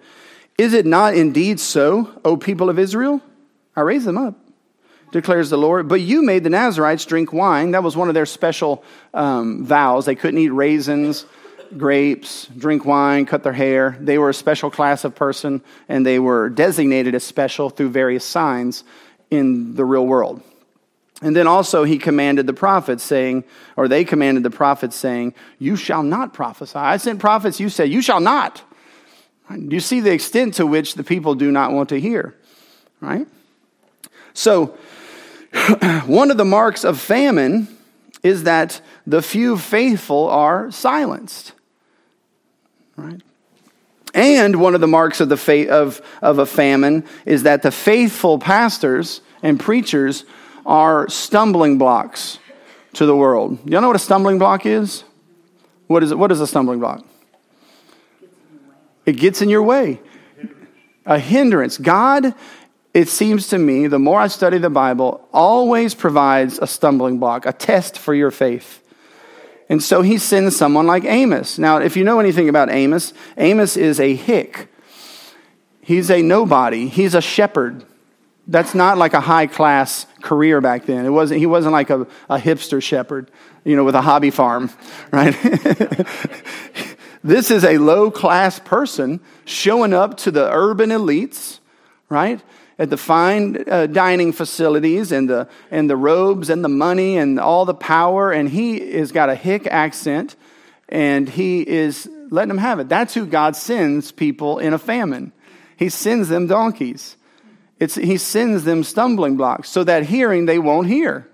Is 0.58 0.74
it 0.74 0.86
not 0.86 1.15
indeed 1.15 1.62
so, 1.62 2.12
O 2.25 2.36
people 2.36 2.70
of 2.70 2.77
Israel? 2.77 3.22
I 3.77 3.82
raised 3.82 4.06
them 4.06 4.18
up, 4.18 4.36
declares 5.13 5.50
the 5.50 5.58
Lord. 5.58 5.88
But 5.88 6.01
you 6.01 6.22
made 6.22 6.44
the 6.44 6.50
Nazarites 6.50 7.06
drink 7.06 7.32
wine. 7.32 7.72
That 7.72 7.82
was 7.82 7.96
one 7.96 8.10
of 8.10 8.13
their 8.13 8.25
special 8.25 8.84
um, 9.13 9.63
vows. 9.63 10.06
They 10.06 10.15
couldn't 10.15 10.42
eat 10.42 10.50
raisins, 10.50 11.25
grapes, 11.77 12.48
drink 12.48 12.84
wine, 12.84 13.25
cut 13.25 13.44
their 13.44 13.53
hair. 13.53 13.98
They 14.01 14.18
were 14.18 14.32
a 14.32 14.34
special 14.34 14.70
class 14.70 15.06
of 15.06 15.15
person, 15.15 15.62
and 15.88 16.06
they 16.06 16.20
were 16.20 16.50
designated 16.50 17.15
as 17.15 17.24
special 17.24 17.70
through 17.70 17.92
various 17.92 18.25
signs 18.25 18.84
in 19.32 19.75
the 19.75 19.86
real 19.86 20.06
world. 20.06 20.44
And 21.24 21.34
then 21.34 21.48
also 21.48 21.86
he 21.86 21.98
commanded 21.98 22.48
the 22.48 22.53
prophets, 22.53 23.01
saying, 23.01 23.46
or 23.77 23.88
they 23.88 24.03
commanded 24.03 24.44
the 24.44 24.50
prophets, 24.50 24.98
saying, 24.98 25.34
You 25.58 25.77
shall 25.77 26.03
not 26.03 26.34
prophesy. 26.34 26.77
I 26.77 26.98
sent 26.98 27.20
prophets, 27.20 27.62
you 27.62 27.70
say, 27.70 27.86
You 27.86 28.01
shall 28.01 28.20
not. 28.20 28.62
You 29.50 29.80
see 29.80 30.01
the 30.01 30.12
extent 30.12 30.56
to 30.56 30.68
which 30.68 30.96
the 30.96 31.03
people 31.03 31.34
do 31.34 31.50
not 31.50 31.72
want 31.72 31.89
to 31.89 32.00
hear, 32.00 32.36
right? 33.00 33.25
So, 34.34 34.77
one 36.06 36.30
of 36.30 36.36
the 36.36 36.46
marks 36.46 36.84
of 36.84 37.00
famine 37.00 37.70
is 38.22 38.44
that 38.44 38.82
the 39.08 39.22
few 39.22 39.58
faithful 39.58 40.27
are 40.27 40.72
silenced, 40.72 41.53
right? 42.98 43.22
And 44.13 44.58
one 44.60 44.75
of 44.75 44.82
the 44.82 44.88
marks 44.88 45.22
of, 45.22 45.30
the 45.30 45.38
fa- 45.38 45.70
of, 45.70 46.01
of 46.22 46.39
a 46.39 46.46
famine 46.46 47.06
is 47.25 47.44
that 47.44 47.62
the 47.62 47.72
faithful 47.72 48.39
pastors 48.39 49.22
and 49.42 49.58
preachers 49.58 50.25
are 50.65 51.10
stumbling 51.10 51.77
blocks 51.77 52.39
to 52.93 53.05
the 53.05 53.15
world. 53.15 53.58
Y'all 53.70 53.82
know 53.82 53.88
what 53.88 53.96
a 53.96 54.00
stumbling 54.00 54.39
block 54.39 54.65
is? 54.65 55.03
What 55.88 56.03
is, 56.03 56.12
it, 56.12 56.17
what 56.17 56.32
is 56.32 56.39
a 56.39 56.48
stumbling 56.48 56.79
block? 56.79 57.05
It 59.05 59.13
gets 59.13 59.41
in 59.41 59.50
your 59.50 59.63
way. 59.63 60.00
A 61.05 61.20
hindrance. 61.20 61.77
God, 61.77 62.34
it 62.93 63.10
seems 63.10 63.48
to 63.48 63.58
me, 63.58 63.88
the 63.88 64.00
more 64.00 64.20
I 64.20 64.27
study 64.27 64.58
the 64.58 64.70
Bible, 64.70 65.27
always 65.34 65.93
provides 65.93 66.60
a 66.60 66.67
stumbling 66.67 67.20
block, 67.20 67.46
a 67.46 67.51
test 67.51 67.98
for 67.98 68.13
your 68.13 68.32
faith. 68.32 68.79
And 69.70 69.82
so 69.82 70.01
he 70.01 70.17
sends 70.17 70.55
someone 70.55 70.88
like 70.88 71.03
Amos. 71.03 71.58
Now, 71.58 71.77
if 71.77 71.98
you 71.98 72.03
know 72.03 72.20
anything 72.20 72.48
about 72.48 72.70
Amos, 72.70 73.13
Amos 73.38 73.75
is 73.75 74.00
a 74.00 74.15
hick. 74.15 74.70
He's 75.82 76.10
a 76.10 76.22
nobody. 76.22 76.88
He's 76.88 77.15
a 77.15 77.22
shepherd. 77.22 77.84
That's 78.47 78.75
not 78.75 78.97
like 78.97 79.13
a 79.13 79.21
high 79.21 79.47
class 79.47 80.05
career 80.21 80.59
back 80.59 80.85
then. 80.85 81.05
It 81.05 81.09
wasn't, 81.09 81.39
he 81.39 81.45
wasn't 81.45 81.71
like 81.71 81.89
a, 81.89 82.01
a 82.29 82.38
hipster 82.38 82.83
shepherd, 82.83 83.31
you 83.63 83.75
know, 83.75 83.85
with 83.85 83.95
a 83.95 84.01
hobby 84.01 84.31
farm, 84.31 84.69
right? 85.12 85.35
this 87.23 87.50
is 87.51 87.63
a 87.63 87.77
low 87.77 88.12
class 88.12 88.59
person 88.59 89.21
showing 89.45 89.93
up 89.93 90.17
to 90.17 90.31
the 90.31 90.51
urban 90.51 90.89
elites, 90.89 91.59
right? 92.09 92.41
At 92.77 92.89
the 92.89 92.97
fine 92.97 93.63
uh, 93.69 93.88
dining 93.88 94.33
facilities 94.33 95.12
and 95.13 95.29
the, 95.29 95.47
and 95.71 95.89
the 95.89 95.95
robes 95.95 96.50
and 96.50 96.63
the 96.63 96.69
money 96.69 97.17
and 97.17 97.39
all 97.39 97.63
the 97.65 97.73
power. 97.73 98.31
And 98.31 98.50
he 98.50 98.97
has 98.97 99.13
got 99.13 99.29
a 99.29 99.35
hick 99.35 99.67
accent 99.67 100.35
and 100.89 101.29
he 101.29 101.62
is 101.62 102.09
letting 102.29 102.50
them 102.50 102.57
have 102.57 102.79
it. 102.79 102.89
That's 102.89 103.13
who 103.13 103.25
God 103.25 103.55
sends 103.55 104.12
people 104.12 104.59
in 104.59 104.73
a 104.73 104.79
famine. 104.79 105.31
He 105.77 105.89
sends 105.89 106.27
them 106.29 106.47
donkeys. 106.47 107.15
It's, 107.80 107.96
he 107.96 108.18
sends 108.18 108.63
them 108.63 108.84
stumbling 108.84 109.36
blocks 109.36 109.70
so 109.70 109.84
that 109.84 110.06
hearing 110.06 110.46
they 110.46 110.60
won't 110.60 110.88
hear. 110.88 111.30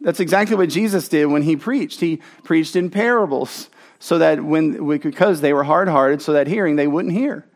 That's 0.00 0.20
exactly 0.20 0.56
what 0.56 0.68
Jesus 0.68 1.08
did 1.08 1.26
when 1.26 1.42
he 1.42 1.56
preached. 1.56 2.00
He 2.00 2.20
preached 2.44 2.76
in 2.76 2.90
parables 2.90 3.68
so 3.98 4.18
that 4.18 4.42
when, 4.42 4.98
because 4.98 5.40
they 5.40 5.52
were 5.52 5.64
hard 5.64 5.88
hearted, 5.88 6.22
so 6.22 6.32
that 6.32 6.48
hearing 6.48 6.76
they 6.76 6.88
wouldn't 6.88 7.14
hear. 7.14 7.46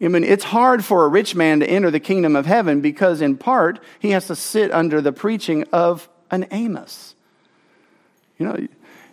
I 0.00 0.08
mean, 0.08 0.24
it's 0.24 0.44
hard 0.44 0.84
for 0.84 1.04
a 1.04 1.08
rich 1.08 1.34
man 1.34 1.60
to 1.60 1.66
enter 1.68 1.90
the 1.90 2.00
kingdom 2.00 2.34
of 2.34 2.46
heaven 2.46 2.80
because, 2.80 3.20
in 3.20 3.36
part, 3.36 3.78
he 4.00 4.10
has 4.10 4.26
to 4.26 4.34
sit 4.34 4.72
under 4.72 5.00
the 5.00 5.12
preaching 5.12 5.64
of 5.72 6.08
an 6.30 6.46
Amos. 6.50 7.14
You 8.38 8.46
know, 8.46 8.66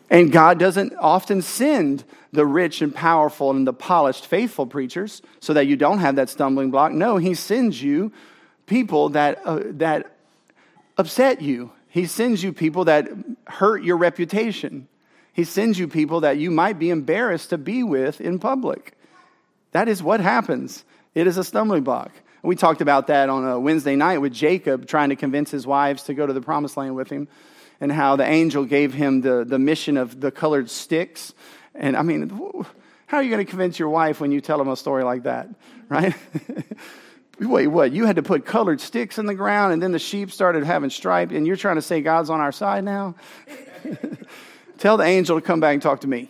and 0.09 0.31
God 0.31 0.59
doesn't 0.59 0.93
often 0.97 1.41
send 1.41 2.03
the 2.31 2.45
rich 2.45 2.81
and 2.81 2.93
powerful 2.93 3.51
and 3.51 3.65
the 3.65 3.73
polished, 3.73 4.25
faithful 4.25 4.65
preachers 4.65 5.21
so 5.39 5.53
that 5.53 5.67
you 5.67 5.75
don't 5.75 5.99
have 5.99 6.15
that 6.15 6.29
stumbling 6.29 6.71
block. 6.71 6.91
No, 6.91 7.17
He 7.17 7.33
sends 7.33 7.81
you 7.81 8.11
people 8.65 9.09
that, 9.09 9.41
uh, 9.45 9.61
that 9.65 10.15
upset 10.97 11.41
you. 11.41 11.71
He 11.89 12.05
sends 12.05 12.43
you 12.43 12.53
people 12.53 12.85
that 12.85 13.07
hurt 13.47 13.83
your 13.83 13.97
reputation. 13.97 14.87
He 15.33 15.43
sends 15.43 15.79
you 15.79 15.87
people 15.87 16.21
that 16.21 16.37
you 16.37 16.51
might 16.51 16.79
be 16.79 16.89
embarrassed 16.89 17.49
to 17.51 17.57
be 17.57 17.83
with 17.83 18.19
in 18.21 18.39
public. 18.39 18.93
That 19.71 19.87
is 19.87 20.01
what 20.01 20.19
happens. 20.19 20.83
It 21.15 21.27
is 21.27 21.37
a 21.37 21.43
stumbling 21.43 21.83
block. 21.83 22.11
We 22.41 22.55
talked 22.55 22.81
about 22.81 23.07
that 23.07 23.29
on 23.29 23.47
a 23.47 23.59
Wednesday 23.59 23.95
night 23.95 24.19
with 24.19 24.33
Jacob 24.33 24.87
trying 24.87 25.09
to 25.09 25.15
convince 25.15 25.51
his 25.51 25.67
wives 25.67 26.03
to 26.03 26.13
go 26.13 26.25
to 26.25 26.33
the 26.33 26.41
promised 26.41 26.77
land 26.77 26.95
with 26.95 27.09
him 27.09 27.27
and 27.81 27.91
how 27.91 28.15
the 28.15 28.25
angel 28.25 28.65
gave 28.65 28.93
him 28.93 29.21
the, 29.21 29.43
the 29.45 29.59
mission 29.59 29.97
of 29.97 30.19
the 30.19 30.31
colored 30.31 30.69
sticks. 30.69 31.33
And 31.73 31.95
I 31.95 32.01
mean, 32.01 32.29
how 33.07 33.17
are 33.17 33.23
you 33.23 33.29
going 33.29 33.45
to 33.45 33.49
convince 33.49 33.79
your 33.79 33.89
wife 33.89 34.19
when 34.19 34.31
you 34.31 34.41
tell 34.41 34.57
them 34.57 34.67
a 34.67 34.75
story 34.75 35.03
like 35.03 35.23
that, 35.23 35.49
right? 35.87 36.13
Wait, 37.39 37.67
what? 37.67 37.91
You 37.93 38.05
had 38.05 38.17
to 38.17 38.23
put 38.23 38.45
colored 38.45 38.81
sticks 38.81 39.17
in 39.17 39.25
the 39.25 39.33
ground 39.33 39.71
and 39.71 39.81
then 39.81 39.93
the 39.93 39.99
sheep 39.99 40.31
started 40.31 40.65
having 40.65 40.89
stripes, 40.89 41.31
and 41.31 41.47
you're 41.47 41.55
trying 41.55 41.75
to 41.75 41.81
say 41.81 42.01
God's 42.01 42.29
on 42.29 42.41
our 42.41 42.51
side 42.51 42.83
now? 42.83 43.15
tell 44.77 44.97
the 44.97 45.05
angel 45.05 45.39
to 45.39 45.45
come 45.45 45.59
back 45.59 45.73
and 45.73 45.81
talk 45.81 46.01
to 46.01 46.07
me. 46.07 46.29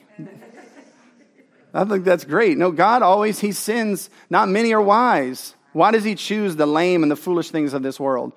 I 1.74 1.86
think 1.86 2.04
that's 2.04 2.26
great. 2.26 2.58
No, 2.58 2.72
God 2.72 3.02
always, 3.02 3.40
He 3.40 3.52
sends, 3.52 4.10
not 4.30 4.50
many 4.50 4.74
are 4.74 4.82
wise. 4.82 5.56
Why 5.74 5.92
does 5.92 6.04
He 6.04 6.16
choose 6.16 6.56
the 6.56 6.66
lame 6.66 7.04
and 7.04 7.12
the 7.12 7.16
foolish 7.16 7.52
things 7.52 7.74
of 7.74 7.84
this 7.84 8.00
world? 8.00 8.34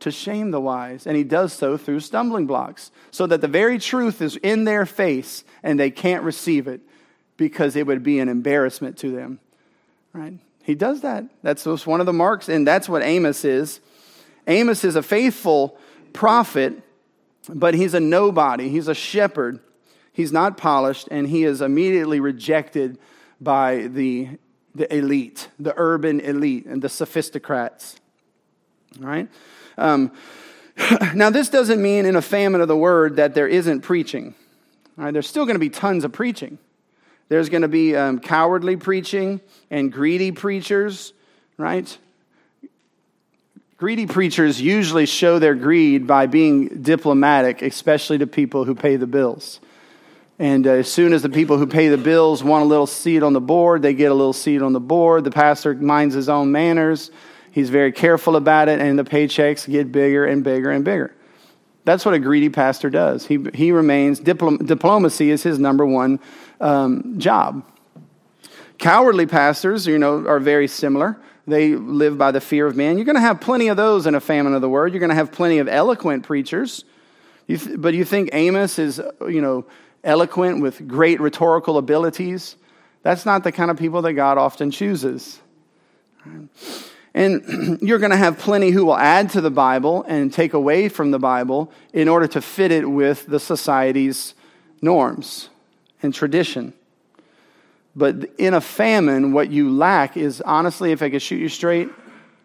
To 0.00 0.10
shame 0.10 0.50
the 0.50 0.60
wise, 0.60 1.06
and 1.06 1.16
he 1.16 1.24
does 1.24 1.52
so 1.52 1.76
through 1.76 2.00
stumbling 2.00 2.46
blocks, 2.46 2.90
so 3.10 3.26
that 3.26 3.40
the 3.40 3.48
very 3.48 3.78
truth 3.78 4.20
is 4.20 4.36
in 4.36 4.64
their 4.64 4.86
face 4.86 5.44
and 5.62 5.78
they 5.78 5.90
can't 5.90 6.22
receive 6.22 6.68
it 6.68 6.80
because 7.36 7.76
it 7.76 7.86
would 7.86 8.02
be 8.02 8.18
an 8.18 8.28
embarrassment 8.28 8.96
to 8.98 9.10
them. 9.10 9.40
Right? 10.12 10.38
He 10.62 10.74
does 10.74 11.02
that. 11.02 11.24
That's 11.42 11.64
just 11.64 11.86
one 11.86 12.00
of 12.00 12.06
the 12.06 12.12
marks, 12.12 12.48
and 12.48 12.66
that's 12.66 12.88
what 12.88 13.02
Amos 13.02 13.44
is. 13.44 13.80
Amos 14.46 14.84
is 14.84 14.96
a 14.96 15.02
faithful 15.02 15.78
prophet, 16.12 16.82
but 17.48 17.74
he's 17.74 17.94
a 17.94 18.00
nobody. 18.00 18.68
He's 18.68 18.88
a 18.88 18.94
shepherd. 18.94 19.60
He's 20.12 20.32
not 20.32 20.56
polished, 20.56 21.08
and 21.10 21.28
he 21.28 21.44
is 21.44 21.60
immediately 21.60 22.20
rejected 22.20 22.98
by 23.40 23.88
the, 23.88 24.30
the 24.74 24.92
elite, 24.94 25.48
the 25.58 25.74
urban 25.76 26.20
elite, 26.20 26.66
and 26.66 26.80
the 26.80 26.88
sophisticrats. 26.88 27.96
All 29.00 29.06
right? 29.06 29.28
Um, 29.78 30.12
now, 31.14 31.30
this 31.30 31.48
doesn't 31.48 31.80
mean 31.80 32.06
in 32.06 32.16
a 32.16 32.22
famine 32.22 32.60
of 32.60 32.68
the 32.68 32.76
word 32.76 33.16
that 33.16 33.34
there 33.34 33.48
isn't 33.48 33.82
preaching. 33.82 34.34
Right, 34.96 35.12
there's 35.12 35.28
still 35.28 35.44
going 35.44 35.56
to 35.56 35.60
be 35.60 35.70
tons 35.70 36.04
of 36.04 36.12
preaching. 36.12 36.58
There's 37.28 37.48
going 37.48 37.62
to 37.62 37.68
be 37.68 37.96
um, 37.96 38.18
cowardly 38.18 38.76
preaching 38.76 39.40
and 39.70 39.92
greedy 39.92 40.32
preachers, 40.32 41.12
right? 41.58 41.98
Greedy 43.78 44.06
preachers 44.06 44.60
usually 44.60 45.04
show 45.04 45.38
their 45.38 45.54
greed 45.54 46.06
by 46.06 46.26
being 46.26 46.82
diplomatic, 46.82 47.60
especially 47.62 48.18
to 48.18 48.26
people 48.26 48.64
who 48.64 48.74
pay 48.74 48.96
the 48.96 49.06
bills. 49.06 49.60
And 50.38 50.66
uh, 50.66 50.70
as 50.70 50.90
soon 50.90 51.12
as 51.12 51.22
the 51.22 51.28
people 51.28 51.58
who 51.58 51.66
pay 51.66 51.88
the 51.88 51.98
bills 51.98 52.44
want 52.44 52.64
a 52.64 52.66
little 52.66 52.86
seat 52.86 53.22
on 53.22 53.32
the 53.32 53.40
board, 53.40 53.82
they 53.82 53.92
get 53.92 54.10
a 54.10 54.14
little 54.14 54.32
seat 54.32 54.62
on 54.62 54.72
the 54.72 54.80
board. 54.80 55.24
The 55.24 55.30
pastor 55.30 55.74
minds 55.74 56.14
his 56.14 56.28
own 56.28 56.52
manners. 56.52 57.10
He's 57.56 57.70
very 57.70 57.90
careful 57.90 58.36
about 58.36 58.68
it, 58.68 58.80
and 58.80 58.98
the 58.98 59.02
paychecks 59.02 59.66
get 59.66 59.90
bigger 59.90 60.26
and 60.26 60.44
bigger 60.44 60.70
and 60.70 60.84
bigger. 60.84 61.14
That's 61.86 62.04
what 62.04 62.12
a 62.12 62.18
greedy 62.18 62.50
pastor 62.50 62.90
does. 62.90 63.24
He, 63.24 63.38
he 63.54 63.72
remains, 63.72 64.20
diplom, 64.20 64.66
diplomacy 64.66 65.30
is 65.30 65.42
his 65.42 65.58
number 65.58 65.86
one 65.86 66.20
um, 66.60 67.18
job. 67.18 67.64
Cowardly 68.76 69.24
pastors, 69.24 69.86
you 69.86 69.98
know, 69.98 70.26
are 70.26 70.38
very 70.38 70.68
similar. 70.68 71.16
They 71.46 71.76
live 71.76 72.18
by 72.18 72.30
the 72.30 72.42
fear 72.42 72.66
of 72.66 72.76
man. 72.76 72.98
You're 72.98 73.06
going 73.06 73.16
to 73.16 73.22
have 73.22 73.40
plenty 73.40 73.68
of 73.68 73.78
those 73.78 74.06
in 74.06 74.14
a 74.14 74.20
famine 74.20 74.52
of 74.52 74.60
the 74.60 74.68
word. 74.68 74.92
You're 74.92 75.00
going 75.00 75.08
to 75.08 75.16
have 75.16 75.32
plenty 75.32 75.56
of 75.56 75.66
eloquent 75.66 76.24
preachers. 76.24 76.84
You 77.46 77.56
th- 77.56 77.80
but 77.80 77.94
you 77.94 78.04
think 78.04 78.28
Amos 78.34 78.78
is, 78.78 79.00
you 79.22 79.40
know, 79.40 79.64
eloquent 80.04 80.60
with 80.60 80.86
great 80.86 81.22
rhetorical 81.22 81.78
abilities? 81.78 82.56
That's 83.02 83.24
not 83.24 83.44
the 83.44 83.52
kind 83.52 83.70
of 83.70 83.78
people 83.78 84.02
that 84.02 84.12
God 84.12 84.36
often 84.36 84.70
chooses. 84.70 85.40
And 87.16 87.80
you're 87.82 87.98
going 87.98 88.10
to 88.10 88.16
have 88.16 88.38
plenty 88.38 88.70
who 88.70 88.84
will 88.84 88.96
add 88.96 89.30
to 89.30 89.40
the 89.40 89.50
Bible 89.50 90.04
and 90.06 90.32
take 90.32 90.52
away 90.52 90.88
from 90.88 91.10
the 91.10 91.18
Bible 91.18 91.72
in 91.92 92.08
order 92.08 92.28
to 92.28 92.42
fit 92.42 92.70
it 92.70 92.88
with 92.88 93.26
the 93.26 93.40
society's 93.40 94.34
norms 94.82 95.48
and 96.02 96.14
tradition. 96.14 96.74
But 97.96 98.30
in 98.36 98.52
a 98.52 98.60
famine, 98.60 99.32
what 99.32 99.50
you 99.50 99.70
lack 99.70 100.18
is 100.18 100.42
honestly, 100.42 100.92
if 100.92 101.00
I 101.00 101.08
could 101.08 101.22
shoot 101.22 101.38
you 101.38 101.48
straight, 101.48 101.88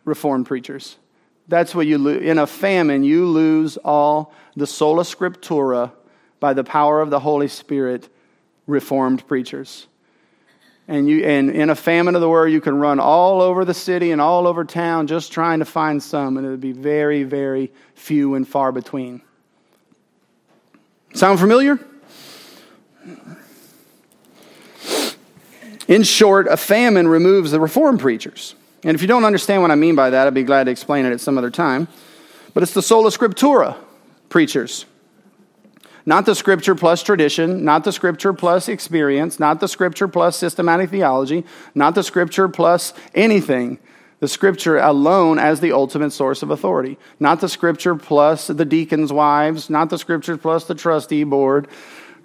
reformed 0.06 0.46
preachers. 0.46 0.96
That's 1.50 1.76
what 1.76 1.86
you 1.86 1.98
lose. 1.98 2.24
In 2.24 2.40
a 2.40 2.48
famine, 2.48 3.04
you 3.04 3.26
lose 3.26 3.76
all 3.76 4.34
the 4.56 4.66
sola 4.66 5.04
scriptura 5.04 5.92
by 6.40 6.54
the 6.54 6.64
power 6.64 7.02
of 7.02 7.10
the 7.10 7.20
Holy 7.20 7.50
Spirit, 7.50 8.08
reformed 8.68 9.28
preachers 9.28 9.88
and 10.88 11.08
you 11.08 11.24
and 11.24 11.50
in 11.52 11.70
a 11.70 11.76
famine 11.76 12.16
of 12.16 12.22
the 12.22 12.30
word 12.30 12.48
you 12.48 12.62
can 12.62 12.78
run 12.78 13.00
all 13.00 13.42
over 13.42 13.66
the 13.66 13.74
city 13.74 14.12
and 14.12 14.20
all 14.20 14.48
over 14.48 14.66
town 14.66 15.08
just 15.08 15.32
trying 15.32 15.60
to 15.60 15.66
find 15.66 16.02
some 16.02 16.38
and 16.38 16.46
it 16.46 16.50
would 16.50 16.62
be 16.62 16.72
very 16.72 17.24
very 17.24 17.72
few 17.96 18.36
and 18.36 18.48
far 18.48 18.72
between. 18.72 19.22
Sound 21.14 21.40
familiar? 21.40 21.80
In 25.88 26.04
short 26.04 26.48
a 26.48 26.58
famine 26.58 27.08
removes 27.08 27.52
the 27.52 27.60
reform 27.60 27.98
preachers. 27.98 28.56
And 28.84 28.96
if 28.96 29.02
you 29.02 29.08
don't 29.08 29.26
understand 29.26 29.62
what 29.62 29.72
i 29.72 29.76
mean 29.76 29.96
by 29.96 30.10
that 30.10 30.28
i'd 30.28 30.34
be 30.34 30.44
glad 30.44 30.66
to 30.66 30.72
explain 30.72 31.06
it 31.06 31.12
at 31.12 31.22
some 31.22 31.38
other 31.38 31.52
time. 31.52 31.88
But 32.54 32.64
it's 32.64 32.74
the 32.74 32.82
sola 32.82 33.10
scriptura 33.12 33.78
preachers 34.30 34.86
not 36.06 36.26
the 36.26 36.36
scripture 36.36 36.76
plus 36.76 37.04
tradition, 37.04 37.64
not 37.64 37.84
the 37.84 37.92
scripture 37.92 38.34
plus 38.34 38.68
experience, 38.68 39.40
not 39.40 39.60
the 39.60 39.68
scripture 39.68 40.08
plus 40.08 40.36
systematic 40.36 40.90
theology, 40.90 41.46
not 41.76 41.96
the 41.96 42.04
scripture 42.04 42.48
plus 42.48 42.94
anything. 43.14 43.80
The 44.20 44.28
scripture 44.28 44.78
alone 44.78 45.40
as 45.40 45.62
the 45.62 45.72
ultimate 45.72 46.12
source 46.12 46.44
of 46.44 46.52
authority. 46.52 47.00
Not 47.20 47.42
the 47.42 47.50
scripture 47.50 47.96
plus 47.96 48.48
the 48.48 48.66
deacon's 48.66 49.12
wives, 49.12 49.70
not 49.70 49.90
the 49.90 49.98
scripture 49.98 50.38
plus 50.38 50.66
the 50.66 50.76
trustee 50.76 51.24
board, 51.24 51.68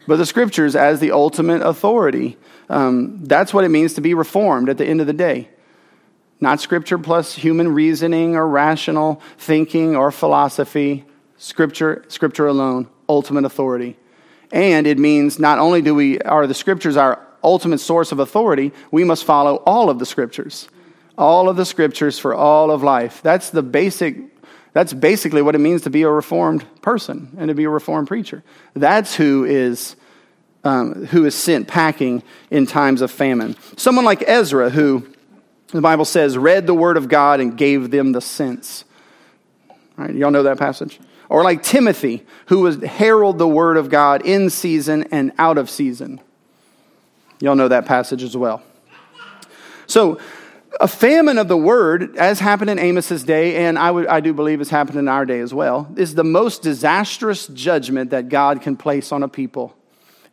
but 0.06 0.16
the 0.16 0.26
scriptures 0.26 0.76
as 0.76 1.00
the 1.00 1.12
ultimate 1.12 1.62
authority. 1.62 2.36
Um, 2.68 3.24
that's 3.24 3.54
what 3.54 3.64
it 3.64 3.70
means 3.70 3.94
to 3.94 4.02
be 4.02 4.12
reformed 4.12 4.68
at 4.68 4.76
the 4.76 4.86
end 4.86 5.00
of 5.00 5.06
the 5.06 5.14
day. 5.14 5.48
Not 6.38 6.60
scripture 6.60 6.98
plus 6.98 7.34
human 7.34 7.72
reasoning 7.72 8.36
or 8.36 8.46
rational 8.46 9.22
thinking 9.38 9.96
or 9.96 10.10
philosophy. 10.10 11.06
Scripture, 11.38 12.04
scripture 12.08 12.46
alone 12.46 12.88
ultimate 13.08 13.44
authority. 13.44 13.96
And 14.52 14.86
it 14.86 14.98
means 14.98 15.38
not 15.38 15.58
only 15.58 15.82
do 15.82 15.94
we 15.94 16.20
are 16.20 16.46
the 16.46 16.54
scriptures 16.54 16.96
our 16.96 17.20
ultimate 17.42 17.78
source 17.78 18.12
of 18.12 18.18
authority, 18.18 18.72
we 18.90 19.04
must 19.04 19.24
follow 19.24 19.56
all 19.66 19.90
of 19.90 19.98
the 19.98 20.06
scriptures. 20.06 20.68
All 21.18 21.48
of 21.48 21.56
the 21.56 21.64
scriptures 21.64 22.18
for 22.18 22.34
all 22.34 22.70
of 22.70 22.82
life. 22.82 23.22
That's 23.22 23.50
the 23.50 23.62
basic 23.62 24.16
That's 24.72 24.92
basically 24.92 25.40
what 25.40 25.54
it 25.54 25.58
means 25.58 25.82
to 25.82 25.90
be 25.90 26.02
a 26.02 26.10
reformed 26.10 26.64
person 26.82 27.34
and 27.38 27.48
to 27.48 27.54
be 27.54 27.64
a 27.64 27.70
reformed 27.70 28.08
preacher. 28.08 28.42
That's 28.74 29.14
who 29.14 29.44
is, 29.44 29.96
um, 30.64 31.06
who 31.06 31.24
is 31.24 31.34
sent 31.34 31.66
packing 31.66 32.22
in 32.50 32.66
times 32.66 33.00
of 33.00 33.10
famine. 33.10 33.56
Someone 33.78 34.04
like 34.04 34.22
Ezra, 34.26 34.68
who 34.68 35.06
the 35.68 35.80
Bible 35.80 36.04
says 36.04 36.36
read 36.36 36.66
the 36.66 36.74
word 36.74 36.98
of 36.98 37.08
God 37.08 37.40
and 37.40 37.56
gave 37.56 37.90
them 37.90 38.12
the 38.12 38.20
sense. 38.20 38.84
All 39.70 40.04
right, 40.04 40.14
y'all 40.14 40.30
know 40.30 40.42
that 40.42 40.58
passage? 40.58 41.00
Or 41.28 41.42
like 41.42 41.62
Timothy, 41.62 42.24
who 42.46 42.60
would 42.62 42.82
herald 42.82 43.38
the 43.38 43.48
word 43.48 43.76
of 43.76 43.90
God 43.90 44.24
in 44.24 44.50
season 44.50 45.04
and 45.10 45.32
out 45.38 45.58
of 45.58 45.68
season. 45.68 46.20
Y'all 47.40 47.56
know 47.56 47.68
that 47.68 47.86
passage 47.86 48.22
as 48.22 48.36
well. 48.36 48.62
So, 49.86 50.18
a 50.80 50.88
famine 50.88 51.38
of 51.38 51.48
the 51.48 51.56
word, 51.56 52.16
as 52.16 52.40
happened 52.40 52.70
in 52.70 52.78
Amos's 52.78 53.24
day, 53.24 53.66
and 53.66 53.78
I, 53.78 53.90
would, 53.90 54.06
I 54.06 54.20
do 54.20 54.34
believe 54.34 54.58
has 54.58 54.68
happened 54.68 54.98
in 54.98 55.08
our 55.08 55.24
day 55.24 55.40
as 55.40 55.54
well, 55.54 55.88
is 55.96 56.14
the 56.14 56.24
most 56.24 56.62
disastrous 56.62 57.46
judgment 57.46 58.10
that 58.10 58.28
God 58.28 58.60
can 58.60 58.76
place 58.76 59.10
on 59.10 59.22
a 59.22 59.28
people. 59.28 59.74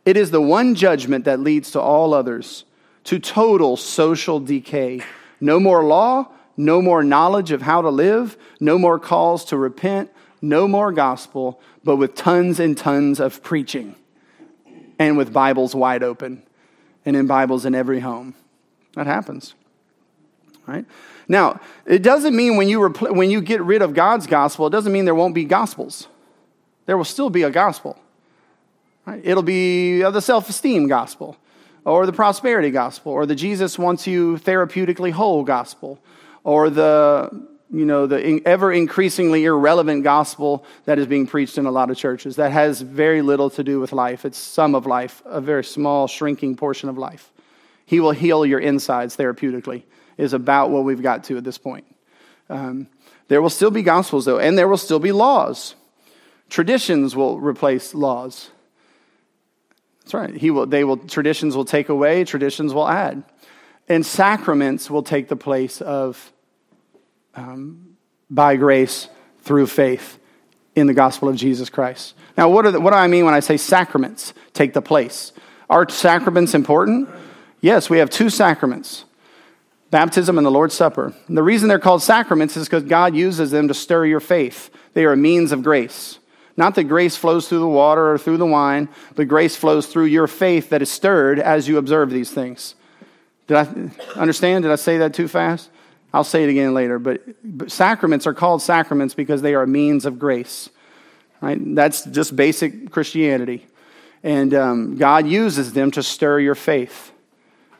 It 0.04 0.16
is 0.16 0.30
the 0.30 0.40
one 0.40 0.74
judgment 0.74 1.24
that 1.24 1.40
leads 1.40 1.70
to 1.72 1.80
all 1.80 2.12
others, 2.12 2.64
to 3.04 3.18
total 3.18 3.76
social 3.76 4.38
decay. 4.38 5.02
No 5.40 5.58
more 5.58 5.84
law, 5.84 6.28
no 6.56 6.82
more 6.82 7.02
knowledge 7.02 7.50
of 7.50 7.62
how 7.62 7.82
to 7.82 7.90
live, 7.90 8.36
no 8.60 8.78
more 8.78 8.98
calls 8.98 9.46
to 9.46 9.56
repent, 9.56 10.10
no 10.44 10.68
more 10.68 10.92
gospel, 10.92 11.60
but 11.82 11.96
with 11.96 12.14
tons 12.14 12.60
and 12.60 12.76
tons 12.76 13.20
of 13.20 13.42
preaching 13.42 13.96
and 14.98 15.16
with 15.16 15.32
Bibles 15.32 15.74
wide 15.74 16.02
open 16.02 16.42
and 17.04 17.16
in 17.16 17.26
Bibles 17.26 17.64
in 17.64 17.74
every 17.74 18.00
home. 18.00 18.34
That 18.94 19.06
happens. 19.06 19.54
Right? 20.66 20.84
Now, 21.28 21.60
it 21.84 22.02
doesn't 22.02 22.34
mean 22.34 22.56
when 22.56 22.68
you, 22.68 22.80
repl- 22.80 23.14
when 23.14 23.30
you 23.30 23.40
get 23.40 23.60
rid 23.62 23.82
of 23.82 23.94
God's 23.94 24.26
gospel, 24.26 24.66
it 24.66 24.70
doesn't 24.70 24.92
mean 24.92 25.04
there 25.04 25.14
won't 25.14 25.34
be 25.34 25.44
gospels. 25.44 26.08
There 26.86 26.96
will 26.96 27.04
still 27.04 27.30
be 27.30 27.42
a 27.42 27.50
gospel. 27.50 27.98
Right? 29.06 29.20
It'll 29.24 29.42
be 29.42 30.02
uh, 30.02 30.10
the 30.10 30.22
self 30.22 30.48
esteem 30.48 30.86
gospel, 30.86 31.36
or 31.84 32.06
the 32.06 32.12
prosperity 32.12 32.70
gospel, 32.70 33.12
or 33.12 33.26
the 33.26 33.34
Jesus 33.34 33.78
wants 33.78 34.06
you 34.06 34.38
therapeutically 34.38 35.12
whole 35.12 35.44
gospel, 35.44 35.98
or 36.44 36.70
the 36.70 37.46
you 37.74 37.84
know 37.84 38.06
the 38.06 38.40
ever 38.46 38.72
increasingly 38.72 39.44
irrelevant 39.44 40.04
gospel 40.04 40.64
that 40.84 40.98
is 40.98 41.08
being 41.08 41.26
preached 41.26 41.58
in 41.58 41.66
a 41.66 41.72
lot 41.72 41.90
of 41.90 41.96
churches 41.96 42.36
that 42.36 42.52
has 42.52 42.80
very 42.80 43.20
little 43.20 43.50
to 43.50 43.64
do 43.64 43.80
with 43.80 43.92
life. 43.92 44.24
It's 44.24 44.38
some 44.38 44.76
of 44.76 44.86
life 44.86 45.22
a 45.24 45.40
very 45.40 45.64
small 45.64 46.06
shrinking 46.06 46.54
portion 46.54 46.88
of 46.88 46.96
life. 46.96 47.32
He 47.84 47.98
will 47.98 48.12
heal 48.12 48.46
your 48.46 48.60
insides 48.60 49.16
therapeutically 49.16 49.82
is 50.16 50.32
about 50.32 50.70
what 50.70 50.84
we've 50.84 51.02
got 51.02 51.24
to 51.24 51.36
at 51.36 51.42
this 51.42 51.58
point. 51.58 51.84
Um, 52.48 52.86
there 53.26 53.42
will 53.42 53.50
still 53.50 53.72
be 53.72 53.82
gospels 53.82 54.24
though 54.24 54.38
and 54.38 54.56
there 54.56 54.68
will 54.68 54.76
still 54.76 55.00
be 55.00 55.10
laws. 55.10 55.74
Traditions 56.48 57.16
will 57.16 57.40
replace 57.40 57.92
laws. 57.92 58.50
That's 60.02 60.14
right. 60.14 60.34
He 60.34 60.52
will 60.52 60.66
they 60.66 60.84
will 60.84 60.98
traditions 60.98 61.56
will 61.56 61.64
take 61.64 61.88
away 61.88 62.22
traditions 62.22 62.72
will 62.72 62.88
add. 62.88 63.24
And 63.88 64.06
sacraments 64.06 64.88
will 64.88 65.02
take 65.02 65.28
the 65.28 65.36
place 65.36 65.80
of 65.80 66.30
um, 67.36 67.96
by 68.30 68.56
grace 68.56 69.08
through 69.42 69.66
faith 69.66 70.18
in 70.74 70.86
the 70.86 70.94
gospel 70.94 71.28
of 71.28 71.36
Jesus 71.36 71.70
Christ. 71.70 72.14
Now, 72.36 72.48
what, 72.48 72.62
the, 72.70 72.80
what 72.80 72.90
do 72.90 72.96
I 72.96 73.06
mean 73.06 73.24
when 73.24 73.34
I 73.34 73.40
say 73.40 73.56
sacraments 73.56 74.34
take 74.52 74.72
the 74.72 74.82
place? 74.82 75.32
Are 75.70 75.88
sacraments 75.88 76.54
important? 76.54 77.08
Yes, 77.60 77.88
we 77.88 77.98
have 77.98 78.10
two 78.10 78.30
sacraments 78.30 79.04
baptism 79.90 80.38
and 80.38 80.44
the 80.44 80.50
Lord's 80.50 80.74
Supper. 80.74 81.14
And 81.28 81.36
the 81.36 81.42
reason 81.42 81.68
they're 81.68 81.78
called 81.78 82.02
sacraments 82.02 82.56
is 82.56 82.66
because 82.66 82.82
God 82.82 83.14
uses 83.14 83.52
them 83.52 83.68
to 83.68 83.74
stir 83.74 84.06
your 84.06 84.18
faith. 84.18 84.68
They 84.92 85.04
are 85.04 85.12
a 85.12 85.16
means 85.16 85.52
of 85.52 85.62
grace. 85.62 86.18
Not 86.56 86.74
that 86.74 86.84
grace 86.84 87.16
flows 87.16 87.48
through 87.48 87.60
the 87.60 87.68
water 87.68 88.12
or 88.12 88.18
through 88.18 88.38
the 88.38 88.46
wine, 88.46 88.88
but 89.14 89.28
grace 89.28 89.54
flows 89.54 89.86
through 89.86 90.06
your 90.06 90.26
faith 90.26 90.70
that 90.70 90.82
is 90.82 90.90
stirred 90.90 91.38
as 91.38 91.68
you 91.68 91.78
observe 91.78 92.10
these 92.10 92.32
things. 92.32 92.74
Did 93.46 93.56
I 93.56 93.90
understand? 94.16 94.64
Did 94.64 94.72
I 94.72 94.76
say 94.76 94.98
that 94.98 95.14
too 95.14 95.28
fast? 95.28 95.70
I'll 96.14 96.22
say 96.22 96.44
it 96.44 96.48
again 96.48 96.74
later, 96.74 97.00
but, 97.00 97.22
but 97.42 97.72
sacraments 97.72 98.24
are 98.24 98.34
called 98.34 98.62
sacraments 98.62 99.14
because 99.14 99.42
they 99.42 99.52
are 99.54 99.64
a 99.64 99.66
means 99.66 100.06
of 100.06 100.16
grace. 100.16 100.70
Right? 101.40 101.58
That's 101.74 102.04
just 102.04 102.36
basic 102.36 102.92
Christianity. 102.92 103.66
And 104.22 104.54
um, 104.54 104.96
God 104.96 105.26
uses 105.26 105.72
them 105.72 105.90
to 105.90 106.04
stir 106.04 106.38
your 106.38 106.54
faith 106.54 107.10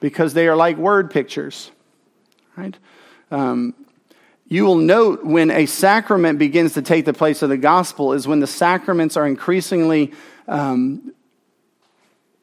because 0.01 0.35
they 0.35 0.49
are 0.49 0.57
like 0.57 0.77
word 0.77 1.13
pictures. 1.13 1.71
Right? 2.57 2.77
Um, 3.31 3.73
you 4.49 4.65
will 4.65 4.79
note 4.79 5.25
when 5.25 5.53
a 5.53 5.67
sacrament 5.67 6.41
begins 6.41 6.75
to 6.75 6.83
take 6.83 7.05
the 7.05 7.15
place 7.15 7.41
of 7.41 7.51
the 7.51 7.57
gospel 7.57 8.15
is 8.15 8.27
when 8.27 8.41
the 8.41 8.49
sacraments 8.49 9.17
are 9.17 9.29
increasingly 9.29 10.13
um, 10.49 11.15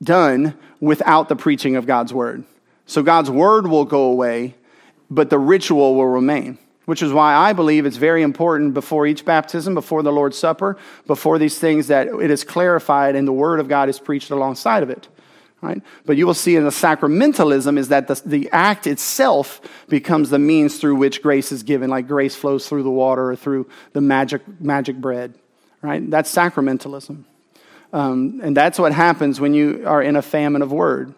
done 0.02 0.58
without 0.80 1.28
the 1.28 1.36
preaching 1.36 1.76
of 1.76 1.86
God's 1.86 2.14
word. 2.14 2.46
So 2.86 3.04
God's 3.04 3.30
word 3.30 3.68
will 3.68 3.86
go 3.86 4.04
away, 4.04 4.56
but 5.12 5.30
the 5.30 5.38
ritual 5.38 5.96
will 5.96 6.08
remain, 6.08 6.58
which 6.86 7.04
is 7.04 7.12
why 7.12 7.36
I 7.36 7.52
believe 7.52 7.86
it's 7.86 7.98
very 7.98 8.24
important 8.24 8.74
before 8.74 9.06
each 9.06 9.26
baptism, 9.26 9.76
before 9.76 10.02
the 10.02 10.12
Lord's 10.12 10.38
Supper, 10.38 10.78
before 11.06 11.38
these 11.38 11.60
things 11.60 11.88
that 11.88 12.08
it 12.08 12.32
is 12.32 12.46
clarified 12.46 13.16
and 13.16 13.28
the 13.28 13.34
Word 13.34 13.60
of 13.60 13.68
God 13.68 13.90
is 13.90 14.00
preached 14.00 14.32
alongside 14.32 14.82
of 14.82 14.90
it. 14.90 15.10
Right? 15.62 15.84
But 16.08 16.18
you 16.18 16.26
will 16.26 16.34
see 16.34 16.56
in 16.56 16.64
the 16.64 16.72
sacramentalism 16.72 17.78
is 17.78 17.90
that 17.90 18.08
the, 18.08 18.20
the 18.26 18.50
act 18.52 18.88
itself 18.88 19.62
becomes 19.90 20.32
the 20.32 20.40
means 20.40 20.80
through 20.80 20.96
which 20.96 21.22
grace 21.22 21.52
is 21.52 21.62
given, 21.62 21.92
like 21.92 22.08
grace 22.08 22.36
flows 22.36 22.68
through 22.68 22.82
the 22.82 22.90
water 22.90 23.30
or 23.30 23.36
through 23.36 23.70
the 23.94 24.02
magic, 24.02 24.42
magic 24.60 24.96
bread. 24.96 25.36
Right? 25.84 26.10
That's 26.10 26.34
sacramentalism. 26.34 27.26
Um, 27.94 28.40
and 28.42 28.58
that's 28.58 28.80
what 28.80 28.94
happens 28.94 29.40
when 29.40 29.54
you 29.54 29.84
are 29.86 30.02
in 30.02 30.16
a 30.16 30.22
famine 30.22 30.62
of 30.62 30.72
word. 30.72 31.14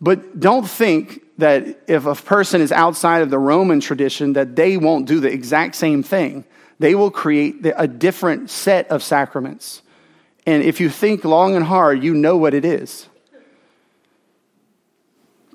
But 0.00 0.40
don't 0.40 0.68
think 0.68 1.22
that 1.38 1.82
if 1.86 2.06
a 2.06 2.14
person 2.14 2.60
is 2.60 2.72
outside 2.72 3.22
of 3.22 3.30
the 3.30 3.38
Roman 3.38 3.80
tradition, 3.80 4.32
that 4.34 4.56
they 4.56 4.76
won't 4.76 5.06
do 5.06 5.20
the 5.20 5.30
exact 5.30 5.74
same 5.74 6.02
thing. 6.02 6.44
They 6.78 6.94
will 6.94 7.10
create 7.10 7.66
a 7.76 7.86
different 7.86 8.50
set 8.50 8.88
of 8.90 9.02
sacraments. 9.02 9.82
And 10.46 10.62
if 10.62 10.80
you 10.80 10.88
think 10.88 11.24
long 11.24 11.56
and 11.56 11.64
hard, 11.64 12.02
you 12.02 12.14
know 12.14 12.36
what 12.36 12.54
it 12.54 12.64
is. 12.64 13.08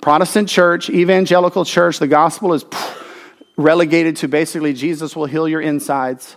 Protestant 0.01 0.49
church, 0.49 0.89
evangelical 0.89 1.63
church, 1.63 1.99
the 1.99 2.07
gospel 2.07 2.53
is 2.53 2.65
relegated 3.55 4.15
to 4.17 4.27
basically 4.27 4.73
Jesus 4.73 5.15
will 5.15 5.27
heal 5.27 5.47
your 5.47 5.61
insides. 5.61 6.35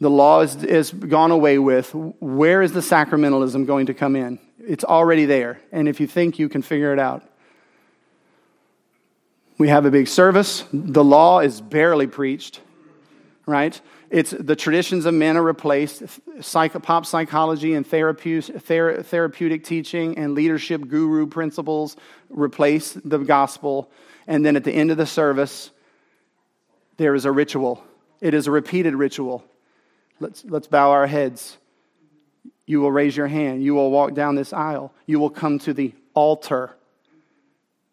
The 0.00 0.08
law 0.08 0.40
is, 0.40 0.64
is 0.64 0.90
gone 0.90 1.30
away 1.30 1.58
with. 1.58 1.94
Where 1.94 2.62
is 2.62 2.72
the 2.72 2.80
sacramentalism 2.80 3.66
going 3.66 3.86
to 3.86 3.94
come 3.94 4.16
in? 4.16 4.38
It's 4.58 4.84
already 4.84 5.26
there. 5.26 5.60
And 5.70 5.88
if 5.88 6.00
you 6.00 6.06
think 6.06 6.38
you 6.38 6.48
can 6.48 6.62
figure 6.62 6.92
it 6.92 6.98
out, 6.98 7.27
we 9.58 9.68
have 9.68 9.84
a 9.84 9.90
big 9.90 10.06
service. 10.06 10.64
The 10.72 11.04
law 11.04 11.40
is 11.40 11.60
barely 11.60 12.06
preached, 12.06 12.60
right? 13.44 13.78
It's 14.08 14.30
the 14.30 14.56
traditions 14.56 15.04
of 15.04 15.12
men 15.14 15.36
are 15.36 15.42
replaced. 15.42 16.04
Psych, 16.40 16.80
pop 16.82 17.04
psychology 17.04 17.74
and 17.74 17.86
therapeutic, 17.86 19.64
teaching 19.64 20.16
and 20.16 20.34
leadership 20.34 20.88
guru 20.88 21.26
principles 21.26 21.96
replace 22.30 22.92
the 22.92 23.18
gospel. 23.18 23.90
And 24.26 24.46
then 24.46 24.56
at 24.56 24.64
the 24.64 24.72
end 24.72 24.90
of 24.90 24.96
the 24.96 25.06
service, 25.06 25.70
there 26.96 27.14
is 27.14 27.24
a 27.24 27.32
ritual. 27.32 27.82
It 28.20 28.34
is 28.34 28.46
a 28.46 28.50
repeated 28.50 28.94
ritual. 28.94 29.44
Let's, 30.20 30.44
let's 30.44 30.66
bow 30.66 30.90
our 30.90 31.06
heads. 31.06 31.58
You 32.66 32.80
will 32.80 32.92
raise 32.92 33.16
your 33.16 33.28
hand. 33.28 33.62
You 33.62 33.74
will 33.74 33.90
walk 33.90 34.14
down 34.14 34.34
this 34.36 34.52
aisle. 34.52 34.92
You 35.06 35.18
will 35.18 35.30
come 35.30 35.58
to 35.60 35.72
the 35.72 35.94
altar. 36.14 36.76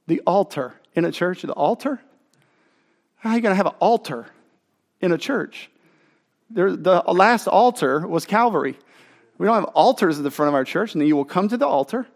The 0.07 0.21
altar 0.21 0.75
in 0.95 1.05
a 1.05 1.11
church, 1.11 1.41
the 1.41 1.53
altar? 1.53 1.99
How 3.17 3.31
are 3.31 3.35
you 3.35 3.41
going 3.41 3.51
to 3.51 3.57
have 3.57 3.67
an 3.67 3.75
altar 3.79 4.27
in 5.01 5.11
a 5.11 5.17
church? 5.17 5.69
There, 6.49 6.75
the 6.75 7.03
last 7.07 7.47
altar 7.47 8.07
was 8.07 8.25
Calvary. 8.25 8.77
We 9.37 9.45
don't 9.45 9.55
have 9.55 9.65
altars 9.65 10.17
at 10.17 10.23
the 10.23 10.31
front 10.31 10.49
of 10.49 10.55
our 10.55 10.63
church, 10.63 10.93
and 10.93 11.01
then 11.01 11.07
you 11.07 11.15
will 11.15 11.25
come 11.25 11.49
to 11.49 11.57
the 11.57 11.67
altar, 11.67 12.07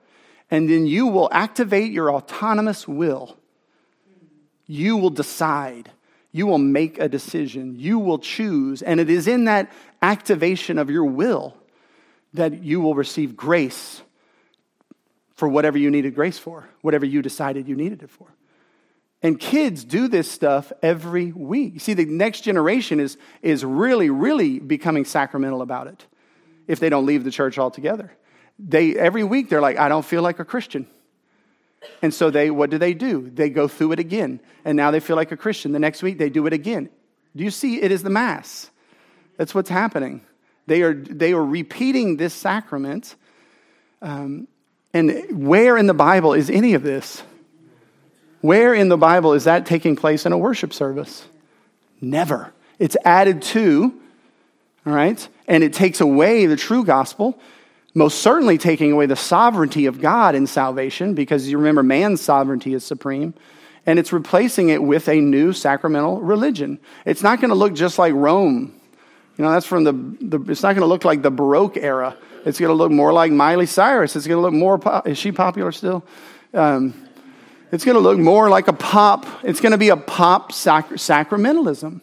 and 0.50 0.70
then 0.70 0.88
you 0.88 1.08
will 1.08 1.30
activate 1.32 1.92
your 1.92 2.12
autonomous 2.12 2.88
will. 2.88 3.38
You 4.68 4.98
will 4.98 5.10
decide. 5.10 5.92
You 6.32 6.46
will 6.46 6.60
make 6.60 7.00
a 7.00 7.10
decision. 7.10 7.76
You 7.78 8.00
will 8.00 8.20
choose. 8.20 8.82
And 8.82 9.00
it 9.00 9.10
is 9.10 9.28
in 9.28 9.46
that 9.46 9.72
activation 10.02 10.78
of 10.78 10.90
your 10.90 11.06
will 11.06 11.58
that 12.36 12.64
you 12.64 12.80
will 12.80 12.94
receive 12.94 13.36
grace 13.36 14.02
for 15.34 15.48
whatever 15.48 15.78
you 15.78 15.90
needed 15.90 16.14
grace 16.14 16.38
for, 16.38 16.70
whatever 16.82 17.06
you 17.06 17.22
decided 17.22 17.68
you 17.68 17.76
needed 17.76 18.04
it 18.04 18.10
for. 18.12 18.28
And 19.22 19.38
kids 19.40 19.84
do 19.84 20.08
this 20.08 20.32
stuff 20.32 20.72
every 20.82 21.32
week. 21.32 21.74
You 21.74 21.80
see, 21.80 21.94
the 21.94 22.06
next 22.06 22.42
generation 22.42 23.00
is, 23.00 23.18
is 23.42 23.66
really, 23.66 24.10
really 24.10 24.60
becoming 24.60 25.04
sacramental 25.04 25.62
about 25.62 25.88
it 25.88 26.06
if 26.68 26.80
they 26.80 26.90
don't 26.90 27.06
leave 27.06 27.24
the 27.24 27.32
church 27.32 27.58
altogether. 27.58 28.14
They, 28.58 28.96
every 28.96 29.24
week, 29.24 29.50
they're 29.50 29.62
like, 29.62 29.78
I 29.78 29.90
don't 29.90 30.06
feel 30.06 30.22
like 30.22 30.40
a 30.40 30.46
Christian. 30.46 30.88
And 32.02 32.14
so 32.14 32.30
they, 32.30 32.50
what 32.50 32.70
do 32.70 32.78
they 32.78 32.94
do? 32.94 33.30
They 33.30 33.50
go 33.50 33.68
through 33.68 33.94
it 33.94 34.00
again. 34.00 34.40
And 34.64 34.78
now 34.78 34.92
they 34.92 35.00
feel 35.00 35.16
like 35.16 35.32
a 35.32 35.38
Christian. 35.38 35.72
The 35.72 35.80
next 35.80 36.04
week, 36.04 36.18
they 36.18 36.30
do 36.30 36.46
it 36.48 36.54
again. 36.54 36.90
Do 37.36 37.44
you 37.44 37.52
see? 37.52 37.82
It 37.82 37.92
is 37.92 38.04
the 38.04 38.10
Mass. 38.10 38.70
That's 39.38 39.56
what's 39.56 39.70
happening. 39.70 40.22
They 40.68 40.82
are, 40.82 40.94
they 40.94 41.34
are 41.34 41.44
repeating 41.44 42.18
this 42.18 42.34
sacrament. 42.34 43.16
Um, 44.02 44.48
and 44.94 45.48
where 45.48 45.78
in 45.78 45.88
the 45.88 45.94
Bible 45.94 46.34
is 46.34 46.50
any 46.50 46.74
of 46.74 46.84
this? 46.84 47.24
Where 48.42 48.74
in 48.74 48.90
the 48.90 48.98
Bible 48.98 49.34
is 49.34 49.44
that 49.44 49.66
taking 49.66 49.96
place 49.96 50.26
in 50.26 50.32
a 50.32 50.38
worship 50.38 50.74
service? 50.74 51.28
Never. 52.02 52.54
It's 52.78 52.96
added 53.04 53.42
to, 53.42 53.94
all 54.86 54.94
right? 54.94 55.28
And 55.48 55.64
it 55.64 55.74
takes 55.74 56.00
away 56.00 56.46
the 56.46 56.56
true 56.56 56.86
gospel, 56.86 57.38
most 57.94 58.22
certainly 58.22 58.58
taking 58.58 58.92
away 58.92 59.08
the 59.08 59.16
sovereignty 59.16 59.88
of 59.88 60.00
God 60.00 60.36
in 60.36 60.48
salvation, 60.48 61.16
because 61.16 61.50
you 61.50 61.58
remember 61.58 61.84
man's 61.84 62.22
sovereignty 62.22 62.74
is 62.74 62.86
supreme. 62.86 63.34
And 63.86 63.98
it's 63.98 64.14
replacing 64.14 64.70
it 64.70 64.84
with 64.84 65.10
a 65.10 65.20
new 65.20 65.52
sacramental 65.52 66.22
religion. 66.22 66.80
It's 67.06 67.24
not 67.24 67.42
going 67.42 67.50
to 67.50 67.56
look 67.56 67.74
just 67.74 67.98
like 67.98 68.14
Rome. 68.14 68.80
You 69.38 69.44
know, 69.44 69.52
that's 69.52 69.66
from 69.66 69.84
the, 69.84 69.94
the 69.94 70.52
it's 70.52 70.64
not 70.64 70.74
going 70.74 70.82
to 70.82 70.88
look 70.88 71.06
like 71.06 71.22
the 71.22 71.32
Baroque 71.32 71.78
era. 71.78 72.16
It's 72.46 72.60
going 72.60 72.70
to 72.70 72.76
look 72.76 72.92
more 72.92 73.12
like 73.12 73.32
Miley 73.32 73.66
Cyrus. 73.66 74.16
It's 74.16 74.28
going 74.28 74.38
to 74.38 74.42
look 74.42 74.54
more, 74.54 74.80
is 75.06 75.18
she 75.18 75.32
popular 75.32 75.72
still? 75.72 76.06
Um, 76.54 76.94
it's 77.72 77.86
going 77.86 77.96
to 77.96 78.02
look 78.02 78.18
more 78.18 78.50
like 78.50 78.68
a 78.68 78.74
pop, 78.74 79.26
it's 79.44 79.62
going 79.62 79.72
to 79.72 79.78
be 79.78 79.90
a 79.90 79.98
pop 79.98 80.52
sac- 80.52 80.90
sacramentalism. 80.90 82.02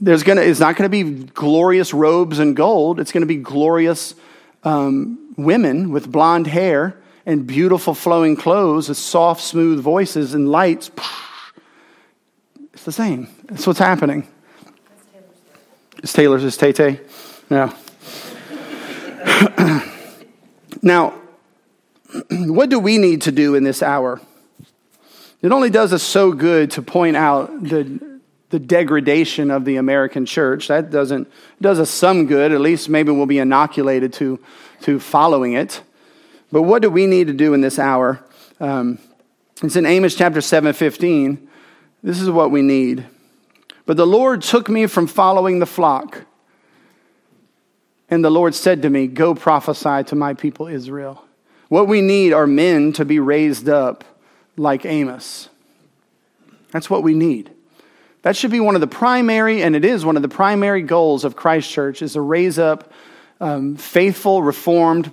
There's 0.00 0.22
going 0.22 0.36
to, 0.36 0.46
it's 0.46 0.60
not 0.60 0.76
going 0.76 0.90
to 0.90 1.04
be 1.04 1.24
glorious 1.32 1.94
robes 1.94 2.38
and 2.38 2.54
gold. 2.54 3.00
It's 3.00 3.12
going 3.12 3.22
to 3.22 3.26
be 3.26 3.36
glorious 3.36 4.14
um, 4.62 5.34
women 5.36 5.90
with 5.90 6.10
blonde 6.10 6.46
hair 6.46 6.98
and 7.24 7.46
beautiful 7.46 7.94
flowing 7.94 8.36
clothes 8.36 8.88
with 8.88 8.98
soft, 8.98 9.40
smooth 9.40 9.80
voices 9.80 10.34
and 10.34 10.50
lights. 10.50 10.90
It's 12.74 12.84
the 12.84 12.92
same. 12.92 13.28
That's 13.44 13.66
what's 13.66 13.78
happening. 13.78 14.28
It's 15.98 16.12
Taylor's, 16.12 16.44
it's 16.44 16.58
Tay 16.58 16.72
Tay. 16.72 17.00
Yeah. 17.48 17.74
now, 20.82 21.14
what 22.30 22.70
do 22.70 22.78
we 22.78 22.98
need 22.98 23.22
to 23.22 23.32
do 23.32 23.54
in 23.54 23.64
this 23.64 23.82
hour? 23.82 24.20
It 25.42 25.52
only 25.52 25.70
does 25.70 25.92
us 25.92 26.02
so 26.02 26.32
good 26.32 26.70
to 26.72 26.82
point 26.82 27.16
out 27.16 27.62
the, 27.62 28.20
the 28.50 28.58
degradation 28.58 29.50
of 29.50 29.64
the 29.64 29.76
American 29.76 30.24
church. 30.24 30.68
That 30.68 30.90
doesn't 30.90 31.30
does 31.60 31.78
us 31.78 31.90
some 31.90 32.26
good. 32.26 32.52
At 32.52 32.60
least 32.60 32.88
maybe 32.88 33.12
we'll 33.12 33.26
be 33.26 33.38
inoculated 33.38 34.12
to, 34.14 34.40
to 34.82 34.98
following 34.98 35.52
it. 35.52 35.82
But 36.50 36.62
what 36.62 36.82
do 36.82 36.88
we 36.88 37.06
need 37.06 37.26
to 37.26 37.32
do 37.32 37.52
in 37.52 37.60
this 37.60 37.78
hour? 37.78 38.24
Um, 38.60 38.98
it's 39.62 39.76
in 39.76 39.86
Amos 39.86 40.14
chapter 40.14 40.40
7 40.40 40.72
15. 40.72 41.48
This 42.02 42.20
is 42.20 42.30
what 42.30 42.50
we 42.50 42.62
need. 42.62 43.06
But 43.86 43.96
the 43.96 44.06
Lord 44.06 44.42
took 44.42 44.68
me 44.68 44.86
from 44.86 45.06
following 45.06 45.58
the 45.58 45.66
flock. 45.66 46.24
And 48.08 48.24
the 48.24 48.30
Lord 48.30 48.54
said 48.54 48.82
to 48.82 48.90
me, 48.90 49.06
Go 49.06 49.34
prophesy 49.34 50.04
to 50.04 50.14
my 50.14 50.34
people 50.34 50.68
Israel. 50.68 51.24
What 51.68 51.88
we 51.88 52.00
need 52.00 52.32
are 52.32 52.46
men 52.46 52.92
to 52.94 53.04
be 53.04 53.18
raised 53.18 53.68
up 53.68 54.04
like 54.56 54.84
Amos. 54.84 55.48
That's 56.70 56.90
what 56.90 57.02
we 57.02 57.14
need. 57.14 57.50
That 58.22 58.36
should 58.36 58.50
be 58.50 58.60
one 58.60 58.74
of 58.74 58.80
the 58.80 58.86
primary, 58.86 59.62
and 59.62 59.76
it 59.76 59.84
is 59.84 60.04
one 60.04 60.16
of 60.16 60.22
the 60.22 60.28
primary 60.28 60.82
goals 60.82 61.24
of 61.24 61.36
Christ 61.36 61.70
Church, 61.70 62.00
is 62.00 62.14
to 62.14 62.20
raise 62.20 62.58
up 62.58 62.92
um, 63.40 63.76
faithful, 63.76 64.42
reformed, 64.42 65.10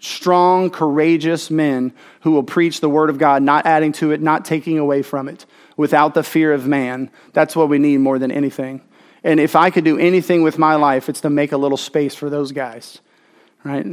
strong, 0.00 0.70
courageous 0.70 1.50
men 1.50 1.92
who 2.22 2.32
will 2.32 2.42
preach 2.42 2.80
the 2.80 2.88
Word 2.88 3.10
of 3.10 3.18
God, 3.18 3.42
not 3.42 3.64
adding 3.64 3.92
to 3.92 4.10
it, 4.10 4.20
not 4.20 4.44
taking 4.44 4.78
away 4.78 5.02
from 5.02 5.28
it, 5.28 5.46
without 5.76 6.14
the 6.14 6.22
fear 6.22 6.52
of 6.52 6.66
man. 6.66 7.10
That's 7.32 7.54
what 7.54 7.68
we 7.68 7.78
need 7.78 7.98
more 7.98 8.18
than 8.18 8.32
anything. 8.32 8.82
And 9.22 9.40
if 9.40 9.56
I 9.56 9.70
could 9.70 9.84
do 9.84 9.98
anything 9.98 10.42
with 10.42 10.58
my 10.58 10.74
life, 10.74 11.08
it's 11.08 11.20
to 11.22 11.30
make 11.30 11.52
a 11.52 11.56
little 11.56 11.78
space 11.78 12.14
for 12.14 12.28
those 12.28 12.52
guys, 12.52 13.00
right? 13.64 13.86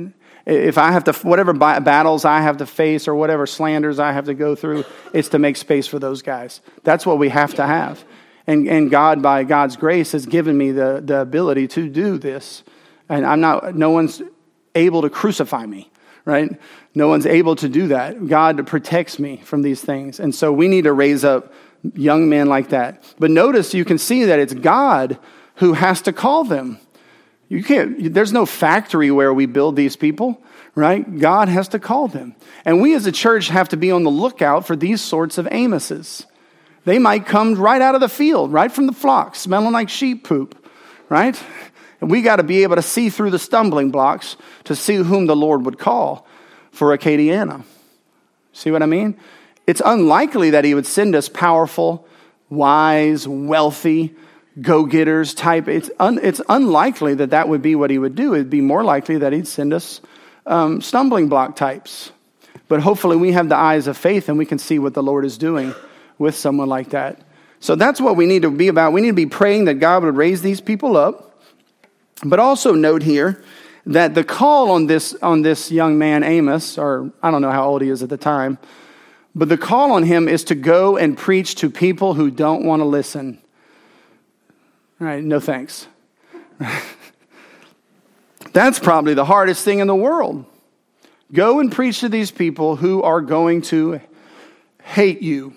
If 0.46 0.78
I 0.78 0.92
have 0.92 1.06
to, 1.06 1.14
whatever 1.14 1.54
battles 1.54 2.26
I 2.26 2.42
have 2.42 2.58
to 2.58 2.66
face 2.66 3.08
or 3.08 3.16
whatever 3.16 3.48
slanders 3.48 3.98
I 3.98 4.12
have 4.12 4.26
to 4.26 4.34
go 4.34 4.56
through, 4.56 4.84
it's 5.14 5.30
to 5.30 5.40
make 5.40 5.56
space 5.56 5.88
for 5.88 6.00
those 6.00 6.22
guys. 6.22 6.60
That's 6.84 7.06
what 7.06 7.18
we 7.18 7.30
have 7.30 7.54
to 7.56 7.66
have. 7.66 8.04
And, 8.46 8.68
and 8.68 8.92
God, 8.92 9.22
by 9.22 9.46
God's 9.46 9.78
grace, 9.78 10.12
has 10.12 10.26
given 10.26 10.58
me 10.58 10.72
the, 10.72 11.02
the 11.04 11.22
ability 11.22 11.70
to 11.70 11.88
do 11.88 12.18
this. 12.18 12.64
And 13.08 13.26
I'm 13.26 13.40
not, 13.40 13.76
no 13.76 13.92
one's 13.92 14.22
able 14.76 15.04
to 15.04 15.10
crucify 15.10 15.66
me, 15.66 15.90
right? 16.26 16.52
No 16.94 17.08
one's 17.08 17.26
able 17.26 17.56
to 17.58 17.70
do 17.70 17.88
that. 17.88 18.28
God 18.28 18.68
protects 18.68 19.20
me 19.20 19.38
from 19.38 19.62
these 19.62 19.82
things. 19.82 20.20
And 20.20 20.36
so 20.36 20.52
we 20.52 20.68
need 20.68 20.84
to 20.84 20.94
raise 20.94 21.24
up 21.24 21.54
young 21.96 22.28
men 22.28 22.48
like 22.48 22.70
that. 22.70 23.04
But 23.18 23.32
notice 23.32 23.74
you 23.74 23.86
can 23.86 23.98
see 23.98 24.26
that 24.26 24.40
it's 24.40 24.54
God 24.54 25.18
who 25.56 25.74
has 25.74 26.02
to 26.02 26.14
call 26.14 26.44
them. 26.44 26.80
You 27.54 27.63
can't, 27.63 28.12
there's 28.16 28.34
no 28.34 28.48
factory 28.48 29.12
where 29.12 29.32
we 29.32 29.46
build 29.46 29.76
these 29.76 29.96
people, 29.96 30.42
right? 30.74 31.20
God 31.20 31.50
has 31.50 31.68
to 31.68 31.80
call 31.80 32.08
them. 32.08 32.36
And 32.66 32.82
we 32.82 32.96
as 32.96 33.06
a 33.06 33.12
church 33.12 33.50
have 33.50 33.70
to 33.70 33.78
be 33.78 33.92
on 33.92 34.02
the 34.02 34.10
lookout 34.10 34.66
for 34.66 34.76
these 34.76 35.02
sorts 35.02 35.38
of 35.38 35.46
Amoses. 35.46 36.26
They 36.86 36.98
might 36.98 37.28
come 37.28 37.54
right 37.54 37.80
out 37.80 37.94
of 37.94 38.02
the 38.02 38.10
field, 38.10 38.52
right 38.52 38.72
from 38.72 38.88
the 38.88 38.92
flock, 38.92 39.36
smelling 39.36 39.72
like 39.72 39.89
sheep 39.89 40.24
poop, 40.24 40.68
right? 41.10 41.39
And 42.02 42.10
we 42.10 42.24
got 42.24 42.38
to 42.38 42.44
be 42.44 42.63
able 42.63 42.78
to 42.78 42.82
see 42.82 43.12
through 43.12 43.30
the 43.30 43.38
stumbling 43.38 43.92
blocks 43.92 44.36
to 44.63 44.76
see 44.76 44.96
whom 44.96 45.28
the 45.28 45.36
Lord 45.36 45.63
would 45.63 45.78
call 45.78 46.26
for 46.72 46.98
Acadiana. 46.98 47.63
See 48.52 48.72
what 48.72 48.82
I 48.82 48.88
mean? 48.88 49.16
It's 49.68 49.82
unlikely 49.86 50.50
that 50.50 50.66
he 50.66 50.74
would 50.74 50.88
send 50.88 51.13
us 51.13 51.30
powerful, 51.30 52.08
wise, 52.50 53.28
wealthy, 53.28 54.16
go 54.62 54.86
getters 54.86 55.34
type. 55.34 55.68
It's, 55.68 55.89
un, 56.00 56.20
it's 56.22 56.42
unlikely 56.50 57.16
that 57.16 57.32
that 57.32 57.50
would 57.50 57.62
be 57.62 57.76
what 57.76 57.89
he 57.89 57.98
would 57.98 58.16
do. 58.16 58.34
It'd 58.34 58.50
be 58.50 58.62
more 58.62 58.84
likely 58.84 59.18
that 59.18 59.34
he'd 59.34 59.48
send 59.48 59.74
us 59.74 60.02
um, 60.46 60.82
stumbling 60.82 61.30
block 61.30 61.56
types. 61.56 62.12
But 62.68 62.82
hopefully, 62.82 63.18
we 63.18 63.32
have 63.34 63.50
the 63.50 63.58
eyes 63.58 63.88
of 63.88 63.98
faith 63.98 64.30
and 64.30 64.38
we 64.38 64.46
can 64.46 64.58
see 64.58 64.80
what 64.80 64.94
the 64.94 65.04
Lord 65.04 65.26
is 65.26 65.38
doing 65.38 65.74
with 66.18 66.36
someone 66.36 66.70
like 66.70 66.89
that. 66.89 67.20
So 67.60 67.76
that's 67.76 68.02
what 68.02 68.16
we 68.16 68.26
need 68.26 68.42
to 68.42 68.52
be 68.52 68.68
about. 68.68 68.94
We 68.94 69.02
need 69.02 69.10
to 69.10 69.13
be 69.13 69.26
praying 69.26 69.66
that 69.66 69.76
God 69.76 70.04
would 70.04 70.16
raise 70.16 70.42
these 70.42 70.62
people 70.62 70.98
up. 70.98 71.42
But 72.24 72.39
also 72.39 72.74
note 72.74 73.04
here 73.04 73.44
that 73.86 74.16
the 74.16 74.24
call 74.24 74.72
on 74.72 74.88
this, 74.88 75.13
on 75.22 75.42
this 75.42 75.72
young 75.72 75.98
man, 75.98 76.24
Amos, 76.24 76.78
or 76.78 77.12
I 77.22 77.32
don't 77.32 77.42
know 77.42 77.52
how 77.52 77.66
old 77.66 77.82
he 77.82 77.89
is 77.89 78.02
at 78.02 78.10
the 78.10 78.18
time, 78.18 78.58
but 79.36 79.50
the 79.50 79.58
call 79.58 79.92
on 79.92 80.04
him 80.04 80.28
is 80.28 80.44
to 80.46 80.56
go 80.56 80.98
and 80.98 81.18
preach 81.18 81.56
to 81.56 81.70
people 81.70 82.13
who 82.13 82.32
don't 82.32 82.63
want 82.63 82.80
to 82.82 82.86
listen. 82.86 83.43
No 85.04 85.39
thanks. 85.39 85.88
That's 88.54 88.80
probably 88.80 89.13
the 89.13 89.26
hardest 89.26 89.66
thing 89.66 89.80
in 89.80 89.88
the 89.88 89.96
world. 89.96 90.46
Go 91.32 91.60
and 91.60 91.72
preach 91.72 92.02
to 92.02 92.10
these 92.10 92.30
people 92.32 92.76
who 92.76 93.02
are 93.02 93.20
going 93.22 93.63
to 93.63 94.00
hate 94.84 95.22
you. 95.22 95.56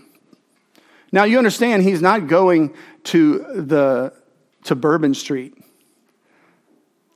Now 1.12 1.24
you 1.24 1.38
understand 1.38 1.82
he's 1.82 2.00
not 2.00 2.26
going 2.26 2.74
to 3.04 3.38
the 3.54 4.12
to 4.64 4.74
Bourbon 4.74 5.14
Street. 5.14 5.54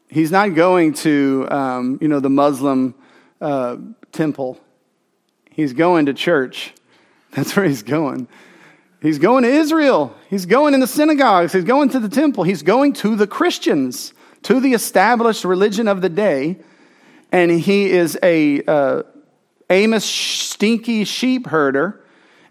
He's 0.09 0.31
not 0.31 0.55
going 0.55 0.95
to 0.95 1.49
um, 1.51 1.99
you 2.01 2.09
know 2.09 2.21
the 2.21 2.31
Muslim 2.31 2.95
uh, 3.40 3.77
temple. 4.12 4.61
He's 5.51 5.73
going 5.73 6.07
to 6.07 6.14
church. 6.14 6.75
That's 7.33 7.57
where 7.57 7.64
he's 7.64 7.83
going. 7.83 8.29
He's 9.01 9.19
going 9.19 9.45
to 9.45 9.51
Israel. 9.51 10.15
He's 10.29 10.47
going 10.47 10.75
in 10.75 10.81
the 10.81 10.87
synagogues. 10.87 11.53
He's 11.53 11.65
going 11.65 11.89
to 11.91 12.01
the 12.01 12.09
temple. 12.09 12.45
He's 12.45 12.63
going 12.63 12.93
to 12.95 13.17
the 13.17 13.27
Christians, 13.27 14.13
to 14.43 14.61
the 14.61 14.75
established 14.75 15.45
religion 15.45 15.89
of 15.89 16.03
the 16.03 16.09
day. 16.09 16.59
And 17.33 17.51
he 17.51 17.91
is 17.91 18.19
a 18.23 18.63
uh, 18.65 19.03
Amos 19.71 20.05
stinky 20.05 21.05
sheep 21.05 21.47
herder, 21.47 22.05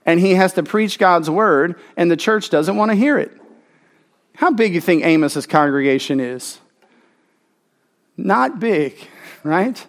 and 0.06 0.20
he 0.20 0.36
has 0.36 0.54
to 0.54 0.64
preach 0.64 0.98
God's 0.98 1.30
word, 1.30 1.76
and 1.98 2.10
the 2.10 2.18
church 2.18 2.50
doesn't 2.50 2.78
want 2.78 2.92
to 2.92 2.96
hear 2.96 3.18
it. 3.20 3.32
How 4.36 4.52
big 4.52 4.72
do 4.72 4.76
you 4.76 4.82
think 4.82 5.04
Amos's 5.04 5.46
congregation 5.46 6.20
is? 6.20 6.60
Not 8.16 8.60
big, 8.60 8.96
right? 9.44 9.86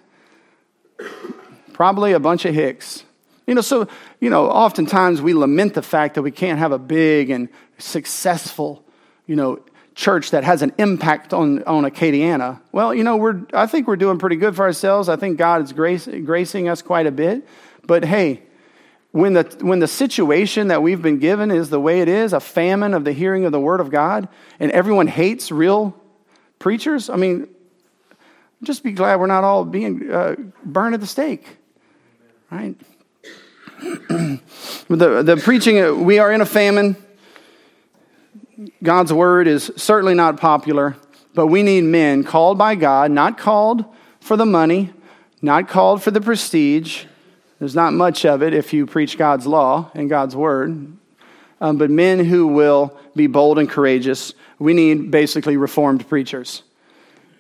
Probably 1.73 2.13
a 2.13 2.21
bunch 2.21 2.45
of 2.45 2.55
hicks. 2.55 3.05
You 3.51 3.57
know, 3.57 3.63
so, 3.63 3.89
you 4.21 4.31
know, 4.31 4.49
oftentimes 4.49 5.21
we 5.21 5.35
lament 5.35 5.75
the 5.75 5.83
fact 5.83 6.15
that 6.15 6.23
we 6.23 6.31
can't 6.31 6.61
have 6.61 6.71
a 6.71 6.79
big 6.79 7.31
and 7.31 7.49
successful, 7.79 8.85
you 9.27 9.35
know, 9.35 9.59
church 9.97 10.31
that 10.31 10.45
has 10.45 10.63
an 10.63 10.73
impact 10.79 11.35
on, 11.35 11.65
on 11.65 11.83
Acadiana. 11.83 12.61
Well, 12.71 12.95
you 12.95 13.03
know, 13.03 13.17
we're, 13.17 13.43
I 13.53 13.67
think 13.67 13.89
we're 13.89 13.97
doing 13.97 14.21
pretty 14.21 14.37
good 14.37 14.55
for 14.55 14.63
ourselves. 14.63 15.09
I 15.09 15.17
think 15.17 15.37
God 15.37 15.65
is 15.65 15.73
grace, 15.73 16.07
gracing 16.07 16.69
us 16.69 16.81
quite 16.81 17.09
a 17.09 17.11
bit. 17.11 17.45
But 17.85 18.05
hey, 18.05 18.45
when 19.11 19.33
the, 19.33 19.43
when 19.63 19.81
the 19.81 19.89
situation 19.89 20.69
that 20.69 20.81
we've 20.81 21.03
been 21.03 21.19
given 21.19 21.51
is 21.51 21.71
the 21.71 21.81
way 21.81 22.03
it 22.03 22.09
is, 22.09 22.33
a 22.33 22.39
famine 22.39 22.95
of 22.95 23.05
the 23.05 23.13
hearing 23.13 23.47
of 23.47 23.51
the 23.51 23.59
word 23.59 23.81
of 23.81 23.91
God, 23.91 24.29
and 24.61 24.71
everyone 24.71 25.09
hates 25.09 25.51
real 25.51 26.01
preachers, 26.61 27.11
I 27.11 27.17
mean, 27.17 27.49
just 28.63 28.85
be 28.85 28.93
glad 28.93 29.19
we're 29.19 29.27
not 29.27 29.43
all 29.43 29.65
being 29.65 30.09
uh, 30.09 30.37
burned 30.65 30.95
at 30.95 31.01
the 31.01 31.07
stake, 31.09 31.57
right? 32.49 32.77
the, 34.89 35.23
the 35.23 35.41
preaching, 35.43 36.05
we 36.05 36.19
are 36.19 36.31
in 36.33 36.41
a 36.41 36.47
famine. 36.47 36.97
God's 38.83 39.13
word 39.13 39.47
is 39.47 39.73
certainly 39.77 40.15
not 40.15 40.39
popular, 40.39 40.97
but 41.35 41.47
we 41.47 41.63
need 41.63 41.85
men 41.85 42.25
called 42.25 42.59
by 42.59 42.75
God, 42.75 43.11
not 43.11 43.39
called 43.39 43.85
for 44.21 44.37
the 44.37 44.45
money, 44.45 44.93
not 45.41 45.69
called 45.69 46.03
for 46.03 46.11
the 46.11 46.21
prestige. 46.21 47.05
There's 47.59 47.75
not 47.75 47.95
much 47.95 48.27
of 48.27 48.43
it 48.43 48.53
if 48.53 48.75
you 48.75 48.85
preach 48.87 49.17
God's 49.17 49.47
law 49.47 49.91
and 49.95 50.11
God's 50.11 50.37
word, 50.37 50.93
um, 51.61 51.79
but 51.79 51.91
men 51.91 52.23
who 52.25 52.49
will 52.49 52.99
be 53.17 53.27
bold 53.27 53.59
and 53.59 53.69
courageous. 53.69 54.35
We 54.59 54.75
need 54.75 55.11
basically 55.11 55.57
reformed 55.57 56.07
preachers 56.07 56.65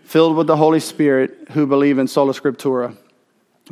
filled 0.04 0.36
with 0.36 0.46
the 0.46 0.56
Holy 0.56 0.80
Spirit 0.80 1.48
who 1.50 1.66
believe 1.66 1.98
in 1.98 2.08
sola 2.08 2.32
scriptura. 2.32 2.96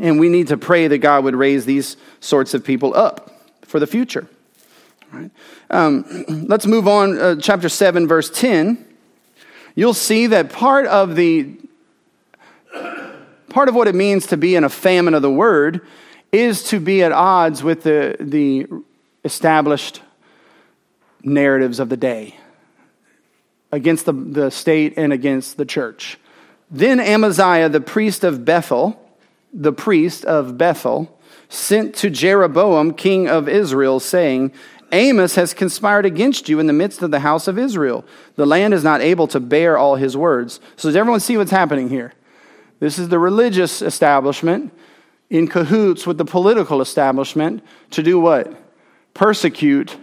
And 0.01 0.21
we 0.21 0.29
need 0.29 0.49
to 0.49 0.57
pray 0.57 0.89
that 0.89 0.99
God 0.99 1.25
would 1.25 1.35
raise 1.35 1.65
these 1.65 1.97
sorts 2.21 2.55
of 2.55 2.65
people 2.65 2.95
up 2.95 3.31
for 3.63 3.81
the 3.81 3.87
future. 3.87 4.29
Right. 5.13 5.31
Um, 5.71 6.05
let's 6.49 6.67
move 6.67 6.87
on. 6.87 7.19
Uh, 7.19 7.37
chapter 7.37 7.69
7, 7.69 8.07
verse 8.07 8.31
10. 8.31 8.85
You'll 9.75 9.95
see 9.95 10.27
that 10.29 10.53
part 10.53 10.87
of 10.87 11.17
the 11.17 11.57
part 13.49 13.69
of 13.69 13.75
what 13.75 13.89
it 13.89 13.95
means 13.95 14.27
to 14.27 14.37
be 14.37 14.55
in 14.55 14.65
a 14.65 14.69
famine 14.69 15.15
of 15.15 15.23
the 15.23 15.31
word 15.31 15.81
is 16.31 16.65
to 16.65 16.79
be 16.79 17.03
at 17.03 17.13
odds 17.13 17.63
with 17.63 17.83
the, 17.83 18.17
the 18.21 18.67
established 19.25 20.03
narratives 21.23 21.81
of 21.81 21.89
the 21.89 21.97
day 21.97 22.37
against 23.73 24.07
the, 24.07 24.13
the 24.13 24.51
state 24.51 24.95
and 24.97 25.13
against 25.13 25.57
the 25.57 25.65
church. 25.65 26.19
Then 26.71 27.01
Amaziah, 27.01 27.69
the 27.69 27.81
priest 27.81 28.25
of 28.25 28.45
Bethel, 28.45 29.01
the 29.53 29.73
priest 29.73 30.25
of 30.25 30.59
Bethel, 30.59 31.19
sent 31.49 31.95
to 31.97 32.11
Jeroboam, 32.11 32.93
king 32.93 33.29
of 33.29 33.49
Israel, 33.49 34.01
saying, 34.01 34.53
Amos 34.93 35.35
has 35.35 35.53
conspired 35.53 36.07
against 36.07 36.49
you 36.49 36.61
in 36.61 36.67
the 36.67 36.73
midst 36.73 37.03
of 37.03 37.11
the 37.11 37.21
house 37.21 37.47
of 37.47 37.59
Israel. 37.59 38.05
The 38.37 38.47
land 38.47 38.73
is 38.73 38.85
not 38.85 39.01
able 39.01 39.27
to 39.29 39.41
bear 39.41 39.77
all 39.77 39.97
his 39.97 40.17
words. 40.17 40.61
So, 40.77 40.89
does 40.89 40.97
everyone 40.97 41.21
see 41.21 41.37
what's 41.37 41.51
happening 41.51 41.89
here? 41.91 42.15
This 42.81 42.99
is 42.99 43.09
the 43.09 43.19
religious 43.19 43.83
establishment 43.83 44.73
in 45.31 45.47
cahoots 45.47 46.07
with 46.07 46.17
the 46.17 46.25
political 46.25 46.81
establishment 46.81 47.63
to 47.91 48.03
do 48.03 48.19
what? 48.19 48.55
Persecute 49.15 49.97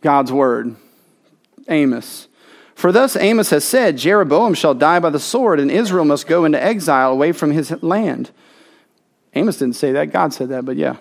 God's 0.00 0.30
word. 0.30 0.76
Amos. 1.68 2.28
For 2.76 2.92
thus 2.92 3.16
Amos 3.16 3.48
has 3.50 3.64
said, 3.64 3.96
Jeroboam 3.96 4.52
shall 4.52 4.74
die 4.74 5.00
by 5.00 5.08
the 5.08 5.18
sword, 5.18 5.60
and 5.60 5.70
Israel 5.70 6.04
must 6.04 6.26
go 6.26 6.44
into 6.44 6.62
exile 6.62 7.10
away 7.10 7.32
from 7.32 7.50
his 7.50 7.70
land. 7.82 8.30
Amos 9.34 9.56
didn't 9.56 9.76
say 9.76 9.92
that, 9.92 10.12
God 10.12 10.34
said 10.34 10.50
that, 10.50 10.66
but 10.66 10.76
yeah. 10.76 10.98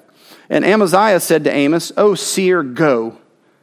And 0.49 0.63
Amaziah 0.63 1.19
said 1.19 1.43
to 1.43 1.51
Amos, 1.53 1.91
O 1.97 2.15
seer, 2.15 2.63
go. 2.63 3.17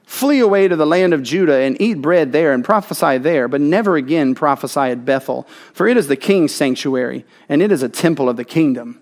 Flee 0.04 0.40
away 0.40 0.68
to 0.68 0.76
the 0.76 0.84
land 0.84 1.14
of 1.14 1.22
Judah 1.22 1.56
and 1.56 1.80
eat 1.80 2.02
bread 2.02 2.32
there 2.32 2.52
and 2.52 2.62
prophesy 2.62 3.16
there, 3.16 3.48
but 3.48 3.62
never 3.62 3.96
again 3.96 4.34
prophesy 4.34 4.80
at 4.80 5.06
Bethel, 5.06 5.48
for 5.72 5.88
it 5.88 5.96
is 5.96 6.06
the 6.06 6.14
king's 6.16 6.54
sanctuary, 6.54 7.24
and 7.48 7.62
it 7.62 7.72
is 7.72 7.82
a 7.82 7.88
temple 7.88 8.28
of 8.28 8.36
the 8.36 8.44
kingdom. 8.44 9.00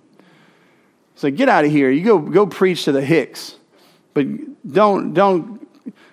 So 1.16 1.32
get 1.32 1.48
out 1.48 1.64
of 1.64 1.72
here. 1.72 1.90
You 1.90 2.04
go, 2.04 2.18
go 2.20 2.46
preach 2.46 2.84
to 2.84 2.92
the 2.92 3.02
Hicks, 3.02 3.56
but 4.14 4.24
don't, 4.72 5.14
don't 5.14 5.66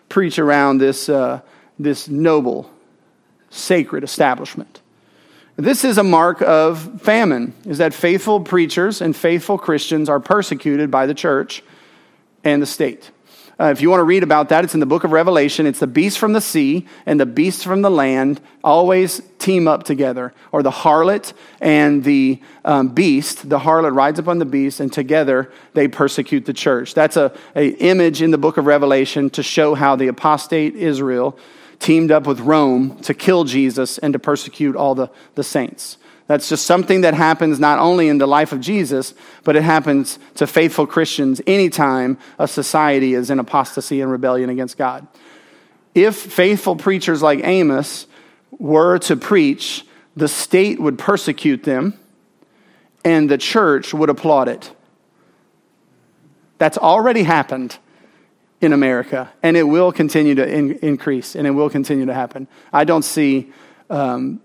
preach 0.10 0.40
around 0.40 0.80
this, 0.80 1.10
uh, 1.10 1.42
this 1.78 2.08
noble 2.08 2.72
sacred 3.50 4.04
establishment. 4.04 4.82
This 5.56 5.84
is 5.84 5.98
a 5.98 6.04
mark 6.04 6.42
of 6.42 7.02
famine, 7.02 7.54
is 7.66 7.80
that 7.80 7.94
faithful 7.94 8.42
preachers 8.42 9.02
and 9.02 9.16
faithful 9.16 9.58
Christians 9.58 10.08
are 10.08 10.20
persecuted 10.20 10.92
by 10.92 11.08
the 11.08 11.16
church 11.16 11.64
and 12.44 12.62
the 12.62 12.68
state. 12.68 13.10
Uh, 13.60 13.72
if 13.72 13.82
you 13.82 13.90
want 13.90 14.00
to 14.00 14.04
read 14.04 14.22
about 14.22 14.50
that, 14.50 14.64
it's 14.64 14.76
in 14.76 14.80
the 14.80 14.86
book 14.86 15.04
of 15.04 15.12
Revelation. 15.12 15.66
It's 15.66 15.80
the 15.80 15.88
beast 15.88 16.20
from 16.20 16.34
the 16.34 16.42
sea 16.42 16.86
and 17.08 17.20
the 17.20 17.26
beast 17.26 17.64
from 17.64 17.82
the 17.82 17.90
land 17.90 18.40
always 18.64 19.20
team 19.40 19.68
up 19.68 19.82
together. 19.82 20.32
Or 20.52 20.62
the 20.62 20.70
harlot 20.70 21.34
and 21.60 22.04
the 22.04 22.40
um, 22.64 22.90
beast. 22.90 23.50
The 23.50 23.58
harlot 23.58 23.96
rides 23.96 24.20
upon 24.20 24.38
the 24.38 24.46
beast, 24.46 24.80
and 24.80 24.94
together 24.94 25.52
they 25.74 25.88
persecute 25.88 26.46
the 26.46 26.54
church. 26.54 26.94
That's 26.94 27.18
a, 27.18 27.36
a 27.56 27.70
image 27.70 28.22
in 28.22 28.30
the 28.30 28.38
book 28.38 28.58
of 28.58 28.68
Revelation 28.68 29.32
to 29.32 29.42
show 29.42 29.74
how 29.74 29.96
the 29.96 30.08
apostate 30.08 30.76
Israel 30.76 31.36
teamed 31.80 32.12
up 32.12 32.26
with 32.26 32.40
Rome 32.40 32.98
to 33.02 33.14
kill 33.14 33.44
Jesus 33.44 33.98
and 33.98 34.14
to 34.14 34.20
persecute 34.20 34.76
all 34.76 34.96
the, 34.96 35.10
the 35.36 35.44
saints. 35.44 35.98
That's 36.28 36.50
just 36.50 36.66
something 36.66 37.02
that 37.02 37.14
happens 37.14 37.60
not 37.60 37.80
only 37.80 38.10
in 38.10 38.18
the 38.18 38.28
life 38.28 38.52
of 38.52 38.60
Jesus, 38.60 39.14
but 39.44 39.56
it 39.56 39.64
happens 39.64 40.20
to 40.36 40.46
faithful 40.46 40.86
Christians 40.86 41.42
anytime 41.48 42.18
a 42.38 42.48
society 42.48 43.14
is 43.14 43.30
in 43.30 43.40
apostasy 43.40 44.02
and 44.02 44.12
rebellion 44.12 44.50
against 44.50 44.78
God. 44.78 45.08
If 45.96 46.16
faithful 46.16 46.76
preachers 46.76 47.22
like 47.22 47.40
Amos 47.44 48.08
were 48.52 49.00
to 49.00 49.16
preach, 49.16 49.86
the 50.18 50.28
state 50.28 50.80
would 50.80 50.98
persecute 50.98 51.64
them 51.64 51.98
and 53.06 53.30
the 53.30 53.38
church 53.38 53.94
would 53.94 54.10
applaud 54.10 54.50
it. 54.50 54.74
That's 56.58 56.78
already 56.78 57.24
happened 57.24 57.78
in 58.60 58.74
America, 58.74 59.32
and 59.44 59.56
it 59.56 59.64
will 59.64 59.92
continue 59.92 60.36
to 60.36 60.48
in, 60.48 60.74
increase, 60.80 61.36
and 61.36 61.46
it 61.46 61.52
will 61.52 61.70
continue 61.70 62.06
to 62.06 62.14
happen. 62.14 62.48
I 62.74 62.86
don't 62.86 63.04
see, 63.04 63.52
um, 63.90 64.42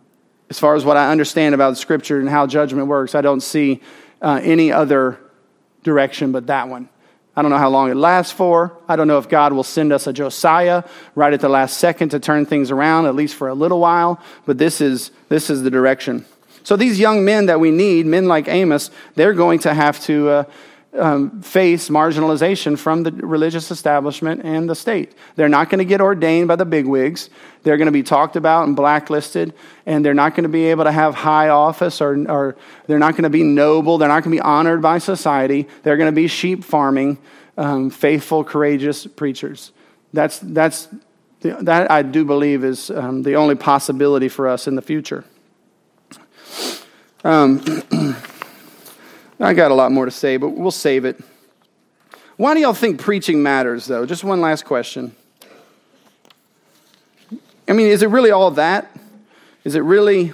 as 0.51 0.59
far 0.59 0.75
as 0.75 0.85
what 0.85 0.96
I 0.96 1.11
understand 1.11 1.55
about 1.55 1.79
Scripture 1.79 2.20
and 2.20 2.29
how 2.29 2.46
judgment 2.46 2.88
works, 2.88 3.14
I 3.14 3.22
don't 3.22 3.40
see 3.40 3.81
uh, 4.20 4.40
any 4.42 4.70
other 4.70 5.18
direction 5.83 6.31
but 6.33 6.46
that 6.48 6.68
one. 6.68 6.88
I 7.35 7.40
don't 7.40 7.51
know 7.51 7.59
how 7.59 7.70
long 7.70 7.90
it 7.90 7.94
lasts 7.94 8.33
for. 8.33 8.77
I 8.87 8.96
don't 8.96 9.09
know 9.09 9.16
if 9.16 9.29
God 9.29 9.55
will 9.55 9.62
send 9.62 9.90
us 9.90 10.07
a 10.07 10.12
Josiah 10.12 10.85
right 11.14 11.33
at 11.33 11.40
the 11.40 11.48
last 11.48 11.79
second 11.79 12.11
to 12.11 12.20
turn 12.20 12.44
things 12.44 12.70
around, 12.70 13.07
at 13.07 13.14
least 13.14 13.37
for 13.37 13.48
a 13.48 13.55
little 13.55 13.81
while. 13.81 14.20
But 14.44 14.59
this 14.59 14.83
is, 14.83 15.11
this 15.31 15.48
is 15.48 15.62
the 15.62 15.70
direction. 15.70 16.27
So 16.62 16.77
these 16.77 17.01
young 17.01 17.25
men 17.25 17.46
that 17.46 17.59
we 17.59 17.70
need, 17.70 18.05
men 18.05 18.29
like 18.29 18.48
Amos, 18.48 18.90
they're 19.14 19.33
going 19.33 19.61
to 19.61 19.72
have 19.72 19.98
to 20.01 20.29
uh, 20.29 20.44
um, 20.98 21.40
face 21.40 21.88
marginalization 21.88 22.78
from 22.78 23.02
the 23.02 23.12
religious 23.12 23.70
establishment 23.70 24.42
and 24.44 24.68
the 24.68 24.74
state. 24.74 25.14
They're 25.37 25.48
not 25.48 25.70
going 25.70 25.78
to 25.78 25.85
get 25.85 26.00
ordained 26.00 26.48
by 26.48 26.57
the 26.57 26.64
bigwigs. 26.64 27.31
They're 27.62 27.76
going 27.76 27.87
to 27.87 27.92
be 27.92 28.02
talked 28.02 28.37
about 28.37 28.66
and 28.66 28.76
blacklisted, 28.76 29.55
and 29.87 30.05
they're 30.05 30.14
not 30.14 30.35
going 30.35 30.42
to 30.42 30.50
be 30.50 30.66
able 30.66 30.85
to 30.85 30.92
have 30.92 31.14
high 31.14 31.48
office 31.48 32.00
or, 32.00 32.31
or 32.31 32.57
they're 32.87 32.98
not 32.98 33.12
going 33.12 33.24
to 33.24 33.31
be 33.31 33.42
noble. 33.42 33.98
They're 33.98 34.09
not 34.09 34.22
going 34.24 34.37
to 34.37 34.42
be 34.42 34.46
honored 34.46 34.83
by 34.83 34.98
society. 34.98 35.66
They're 35.83 35.96
going 35.96 36.12
to 36.12 36.14
be 36.14 36.28
sheep 36.28 36.62
farming, 36.62 37.18
um, 37.57 37.88
faithful, 37.90 38.44
courageous 38.44 39.07
preachers. 39.07 39.72
That's, 40.12 40.38
that's 40.40 40.88
the, 41.40 41.57
that 41.62 41.90
I 41.90 42.02
do 42.02 42.24
believe 42.24 42.64
is 42.64 42.90
um, 42.90 43.22
the 43.22 43.37
only 43.37 43.55
possibility 43.55 44.28
for 44.28 44.46
us 44.46 44.66
in 44.66 44.74
the 44.74 44.83
future. 44.83 45.24
I 49.42 49.55
got 49.55 49.72
a 49.72 49.74
lot 49.74 49.90
more 49.90 50.05
to 50.05 50.11
say, 50.12 50.37
but 50.37 50.50
we'll 50.50 50.70
save 50.70 51.05
it. 51.05 51.20
Why 52.37 52.55
do 52.55 52.61
y'all 52.61 52.72
think 52.72 53.00
preaching 53.00 53.42
matters, 53.42 53.87
though? 53.87 54.07
Just 54.07 54.22
one 54.22 54.40
last 54.40 54.64
question. 54.64 55.16
I 57.68 57.72
mean, 57.72 57.88
is 57.88 58.02
it 58.02 58.09
really 58.09 58.31
all 58.31 58.52
that? 58.52 58.96
Is 59.64 59.74
it 59.74 59.81
really 59.81 60.33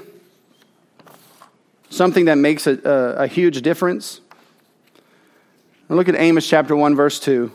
something 1.88 2.26
that 2.26 2.36
makes 2.36 2.66
a, 2.66 2.78
a, 2.84 3.24
a 3.24 3.26
huge 3.26 3.62
difference? 3.62 4.20
look 5.88 6.10
at 6.10 6.14
Amos 6.16 6.46
chapter 6.46 6.76
1, 6.76 6.94
verse 6.94 7.18
2. 7.18 7.50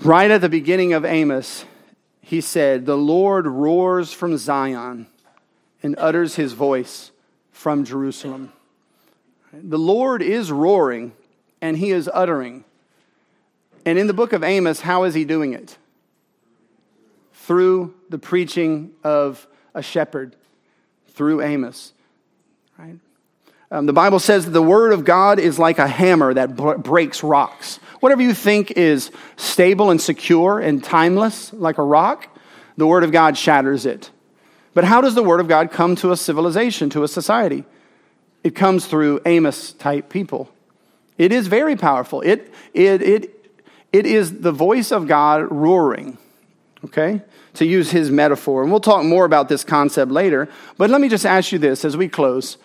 Right 0.00 0.30
at 0.30 0.40
the 0.40 0.48
beginning 0.48 0.92
of 0.92 1.04
Amos, 1.04 1.64
he 2.20 2.40
said, 2.40 2.84
The 2.84 2.96
Lord 2.96 3.46
roars 3.46 4.12
from 4.12 4.36
Zion 4.36 5.06
and 5.84 5.96
utters 5.98 6.34
his 6.34 6.52
voice 6.52 7.12
from 7.52 7.84
Jerusalem. 7.84 8.52
The 9.52 9.78
Lord 9.78 10.22
is 10.22 10.52
roaring 10.52 11.12
and 11.60 11.76
he 11.76 11.90
is 11.90 12.08
uttering. 12.12 12.64
And 13.84 13.98
in 13.98 14.06
the 14.06 14.12
book 14.12 14.32
of 14.32 14.44
Amos, 14.44 14.80
how 14.80 15.04
is 15.04 15.14
he 15.14 15.24
doing 15.24 15.54
it? 15.54 15.78
Through 17.32 17.94
the 18.10 18.18
preaching 18.18 18.92
of 19.02 19.46
a 19.74 19.82
shepherd, 19.82 20.36
through 21.08 21.42
Amos. 21.42 21.92
Right? 22.78 22.98
Um, 23.70 23.86
the 23.86 23.92
Bible 23.92 24.18
says 24.18 24.44
that 24.44 24.50
the 24.50 24.62
word 24.62 24.92
of 24.92 25.04
God 25.04 25.38
is 25.38 25.58
like 25.58 25.78
a 25.78 25.88
hammer 25.88 26.32
that 26.32 26.56
b- 26.56 26.74
breaks 26.78 27.22
rocks. 27.22 27.80
Whatever 28.00 28.22
you 28.22 28.32
think 28.32 28.72
is 28.72 29.10
stable 29.36 29.90
and 29.90 30.00
secure 30.00 30.58
and 30.58 30.82
timeless, 30.82 31.52
like 31.52 31.78
a 31.78 31.82
rock, 31.82 32.28
the 32.76 32.86
word 32.86 33.04
of 33.04 33.12
God 33.12 33.36
shatters 33.36 33.84
it. 33.84 34.10
But 34.72 34.84
how 34.84 35.00
does 35.00 35.14
the 35.14 35.22
word 35.22 35.40
of 35.40 35.48
God 35.48 35.70
come 35.70 35.96
to 35.96 36.12
a 36.12 36.16
civilization, 36.16 36.88
to 36.90 37.02
a 37.02 37.08
society? 37.08 37.64
It 38.44 38.54
comes 38.54 38.86
through 38.86 39.20
Amos 39.26 39.72
type 39.72 40.08
people. 40.08 40.50
It 41.16 41.32
is 41.32 41.48
very 41.48 41.76
powerful. 41.76 42.20
It, 42.20 42.52
it, 42.72 43.02
it, 43.02 43.52
it 43.92 44.06
is 44.06 44.40
the 44.40 44.52
voice 44.52 44.92
of 44.92 45.08
God 45.08 45.50
roaring, 45.50 46.16
okay? 46.84 47.22
To 47.54 47.66
use 47.66 47.90
his 47.90 48.10
metaphor. 48.10 48.62
And 48.62 48.70
we'll 48.70 48.80
talk 48.80 49.04
more 49.04 49.24
about 49.24 49.48
this 49.48 49.64
concept 49.64 50.12
later. 50.12 50.48
But 50.76 50.90
let 50.90 51.00
me 51.00 51.08
just 51.08 51.26
ask 51.26 51.50
you 51.50 51.58
this 51.58 51.84
as 51.84 51.96
we 51.96 52.08
close. 52.08 52.56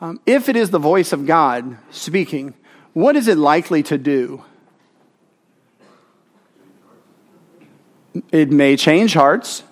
Um, 0.00 0.20
if 0.26 0.48
it 0.48 0.56
is 0.56 0.70
the 0.70 0.78
voice 0.78 1.12
of 1.12 1.26
God 1.26 1.78
speaking, 1.90 2.54
what 2.92 3.16
is 3.16 3.28
it 3.28 3.38
likely 3.38 3.82
to 3.84 3.96
do? 3.96 4.44
It 8.30 8.50
may 8.50 8.76
change 8.76 9.14
hearts. 9.14 9.62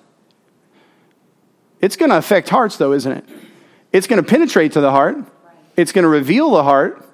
It's 1.83 1.97
going 1.97 2.11
to 2.11 2.17
affect 2.17 2.49
hearts, 2.49 2.79
though, 2.79 2.93
isn't 2.93 3.13
it? 3.13 3.25
It's 3.93 4.07
going 4.07 4.23
to 4.23 4.29
penetrate 4.29 4.73
to 4.73 4.81
the 4.81 4.91
heart. 4.91 5.19
It's 5.77 5.93
going 5.93 6.03
to 6.03 6.09
reveal 6.09 6.51
the 6.51 6.63
heart, 6.63 7.07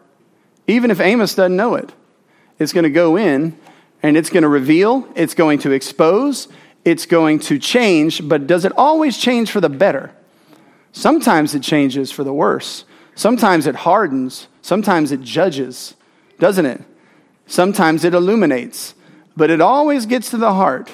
even 0.66 0.90
if 0.90 1.00
Amos 1.00 1.34
doesn't 1.34 1.56
know 1.56 1.74
it. 1.74 1.92
It's 2.58 2.72
going 2.72 2.84
to 2.84 2.90
go 2.90 3.16
in 3.16 3.58
and 4.02 4.16
it's 4.16 4.30
going 4.30 4.42
to 4.42 4.48
reveal, 4.48 5.08
it's 5.14 5.34
going 5.34 5.58
to 5.60 5.72
expose, 5.72 6.48
it's 6.84 7.06
going 7.06 7.38
to 7.40 7.58
change, 7.58 8.26
but 8.26 8.46
does 8.46 8.64
it 8.64 8.72
always 8.76 9.18
change 9.18 9.50
for 9.50 9.60
the 9.60 9.68
better? 9.68 10.12
Sometimes 10.92 11.54
it 11.54 11.62
changes 11.62 12.10
for 12.10 12.24
the 12.24 12.32
worse. 12.32 12.84
Sometimes 13.14 13.66
it 13.66 13.74
hardens. 13.74 14.48
Sometimes 14.62 15.12
it 15.12 15.20
judges, 15.22 15.94
doesn't 16.38 16.66
it? 16.66 16.82
Sometimes 17.46 18.04
it 18.04 18.14
illuminates, 18.14 18.94
but 19.36 19.50
it 19.50 19.60
always 19.60 20.06
gets 20.06 20.30
to 20.30 20.36
the 20.36 20.52
heart. 20.52 20.90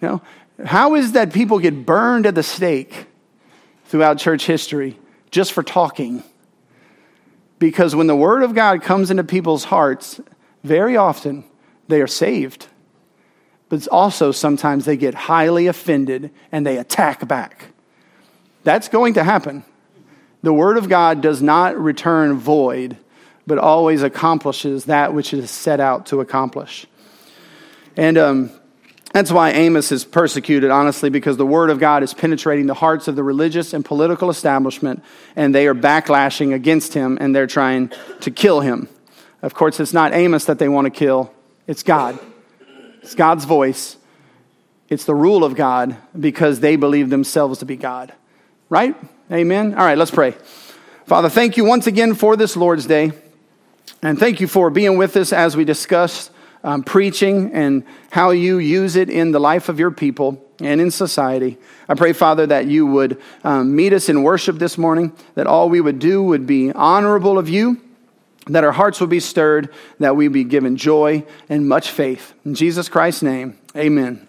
You 0.00 0.08
know, 0.08 0.22
how 0.64 0.94
is 0.94 1.12
that 1.12 1.32
people 1.32 1.58
get 1.58 1.86
burned 1.86 2.26
at 2.26 2.34
the 2.34 2.42
stake 2.42 3.06
throughout 3.86 4.18
church 4.18 4.46
history 4.46 4.98
just 5.36 5.52
for 5.52 5.62
talking? 5.62 6.22
Because 7.58 7.94
when 7.94 8.06
the 8.06 8.16
Word 8.16 8.42
of 8.42 8.54
God 8.54 8.80
comes 8.80 9.10
into 9.10 9.22
people's 9.22 9.64
hearts, 9.64 10.18
very 10.64 10.96
often 10.96 11.44
they 11.88 12.00
are 12.00 12.06
saved. 12.06 12.68
But 13.68 13.86
also 13.88 14.32
sometimes 14.32 14.86
they 14.86 14.96
get 14.96 15.12
highly 15.12 15.66
offended 15.66 16.30
and 16.50 16.66
they 16.66 16.78
attack 16.78 17.28
back. 17.28 17.66
That's 18.64 18.88
going 18.88 19.12
to 19.14 19.24
happen. 19.24 19.62
The 20.42 20.54
Word 20.54 20.78
of 20.78 20.88
God 20.88 21.20
does 21.20 21.42
not 21.42 21.78
return 21.78 22.38
void, 22.38 22.96
but 23.46 23.58
always 23.58 24.02
accomplishes 24.02 24.86
that 24.86 25.12
which 25.12 25.34
it 25.34 25.40
is 25.40 25.50
set 25.50 25.80
out 25.80 26.06
to 26.06 26.22
accomplish. 26.22 26.86
And 27.94 28.16
um, 28.16 28.50
that's 29.16 29.32
why 29.32 29.52
Amos 29.52 29.92
is 29.92 30.04
persecuted, 30.04 30.70
honestly, 30.70 31.08
because 31.08 31.38
the 31.38 31.46
Word 31.46 31.70
of 31.70 31.78
God 31.78 32.02
is 32.02 32.12
penetrating 32.12 32.66
the 32.66 32.74
hearts 32.74 33.08
of 33.08 33.16
the 33.16 33.22
religious 33.22 33.72
and 33.72 33.82
political 33.82 34.28
establishment, 34.28 35.02
and 35.34 35.54
they 35.54 35.66
are 35.66 35.74
backlashing 35.74 36.52
against 36.52 36.92
him, 36.92 37.16
and 37.18 37.34
they're 37.34 37.46
trying 37.46 37.90
to 38.20 38.30
kill 38.30 38.60
him. 38.60 38.90
Of 39.40 39.54
course, 39.54 39.80
it's 39.80 39.94
not 39.94 40.12
Amos 40.12 40.44
that 40.44 40.58
they 40.58 40.68
want 40.68 40.84
to 40.84 40.90
kill, 40.90 41.32
it's 41.66 41.82
God. 41.82 42.18
It's 43.00 43.14
God's 43.14 43.46
voice. 43.46 43.96
It's 44.90 45.06
the 45.06 45.14
rule 45.14 45.44
of 45.44 45.54
God 45.54 45.96
because 46.18 46.60
they 46.60 46.76
believe 46.76 47.08
themselves 47.08 47.60
to 47.60 47.64
be 47.64 47.76
God. 47.76 48.12
Right? 48.68 48.94
Amen? 49.32 49.72
All 49.72 49.84
right, 49.84 49.96
let's 49.96 50.10
pray. 50.10 50.34
Father, 51.06 51.30
thank 51.30 51.56
you 51.56 51.64
once 51.64 51.86
again 51.86 52.12
for 52.12 52.36
this 52.36 52.54
Lord's 52.54 52.84
Day. 52.84 53.12
And 54.02 54.18
thank 54.18 54.42
you 54.42 54.46
for 54.46 54.68
being 54.68 54.98
with 54.98 55.16
us 55.16 55.32
as 55.32 55.56
we 55.56 55.64
discuss 55.64 56.30
um, 56.64 56.82
preaching 56.82 57.52
and 57.52 57.84
how 58.10 58.30
you 58.30 58.58
use 58.58 58.96
it 58.96 59.10
in 59.10 59.32
the 59.32 59.40
life 59.40 59.68
of 59.68 59.78
your 59.78 59.90
people 59.90 60.42
and 60.60 60.80
in 60.80 60.90
society. 60.90 61.58
I 61.88 61.94
pray, 61.94 62.12
Father, 62.12 62.46
that 62.46 62.66
you 62.66 62.86
would 62.86 63.20
um, 63.44 63.76
meet 63.76 63.92
us 63.92 64.08
in 64.08 64.22
worship 64.22 64.58
this 64.58 64.78
morning, 64.78 65.12
that 65.34 65.46
all 65.46 65.68
we 65.68 65.80
would 65.80 65.98
do 65.98 66.22
would 66.22 66.46
be 66.46 66.72
honorable 66.72 67.38
of 67.38 67.48
you, 67.48 67.80
that 68.46 68.64
our 68.64 68.72
hearts 68.72 69.00
would 69.00 69.10
be 69.10 69.20
stirred, 69.20 69.72
that 69.98 70.16
we 70.16 70.28
be 70.28 70.44
given 70.44 70.76
joy 70.76 71.24
and 71.48 71.68
much 71.68 71.90
faith. 71.90 72.32
In 72.44 72.54
Jesus 72.54 72.88
Christ's 72.88 73.22
name, 73.22 73.58
amen. 73.76 74.25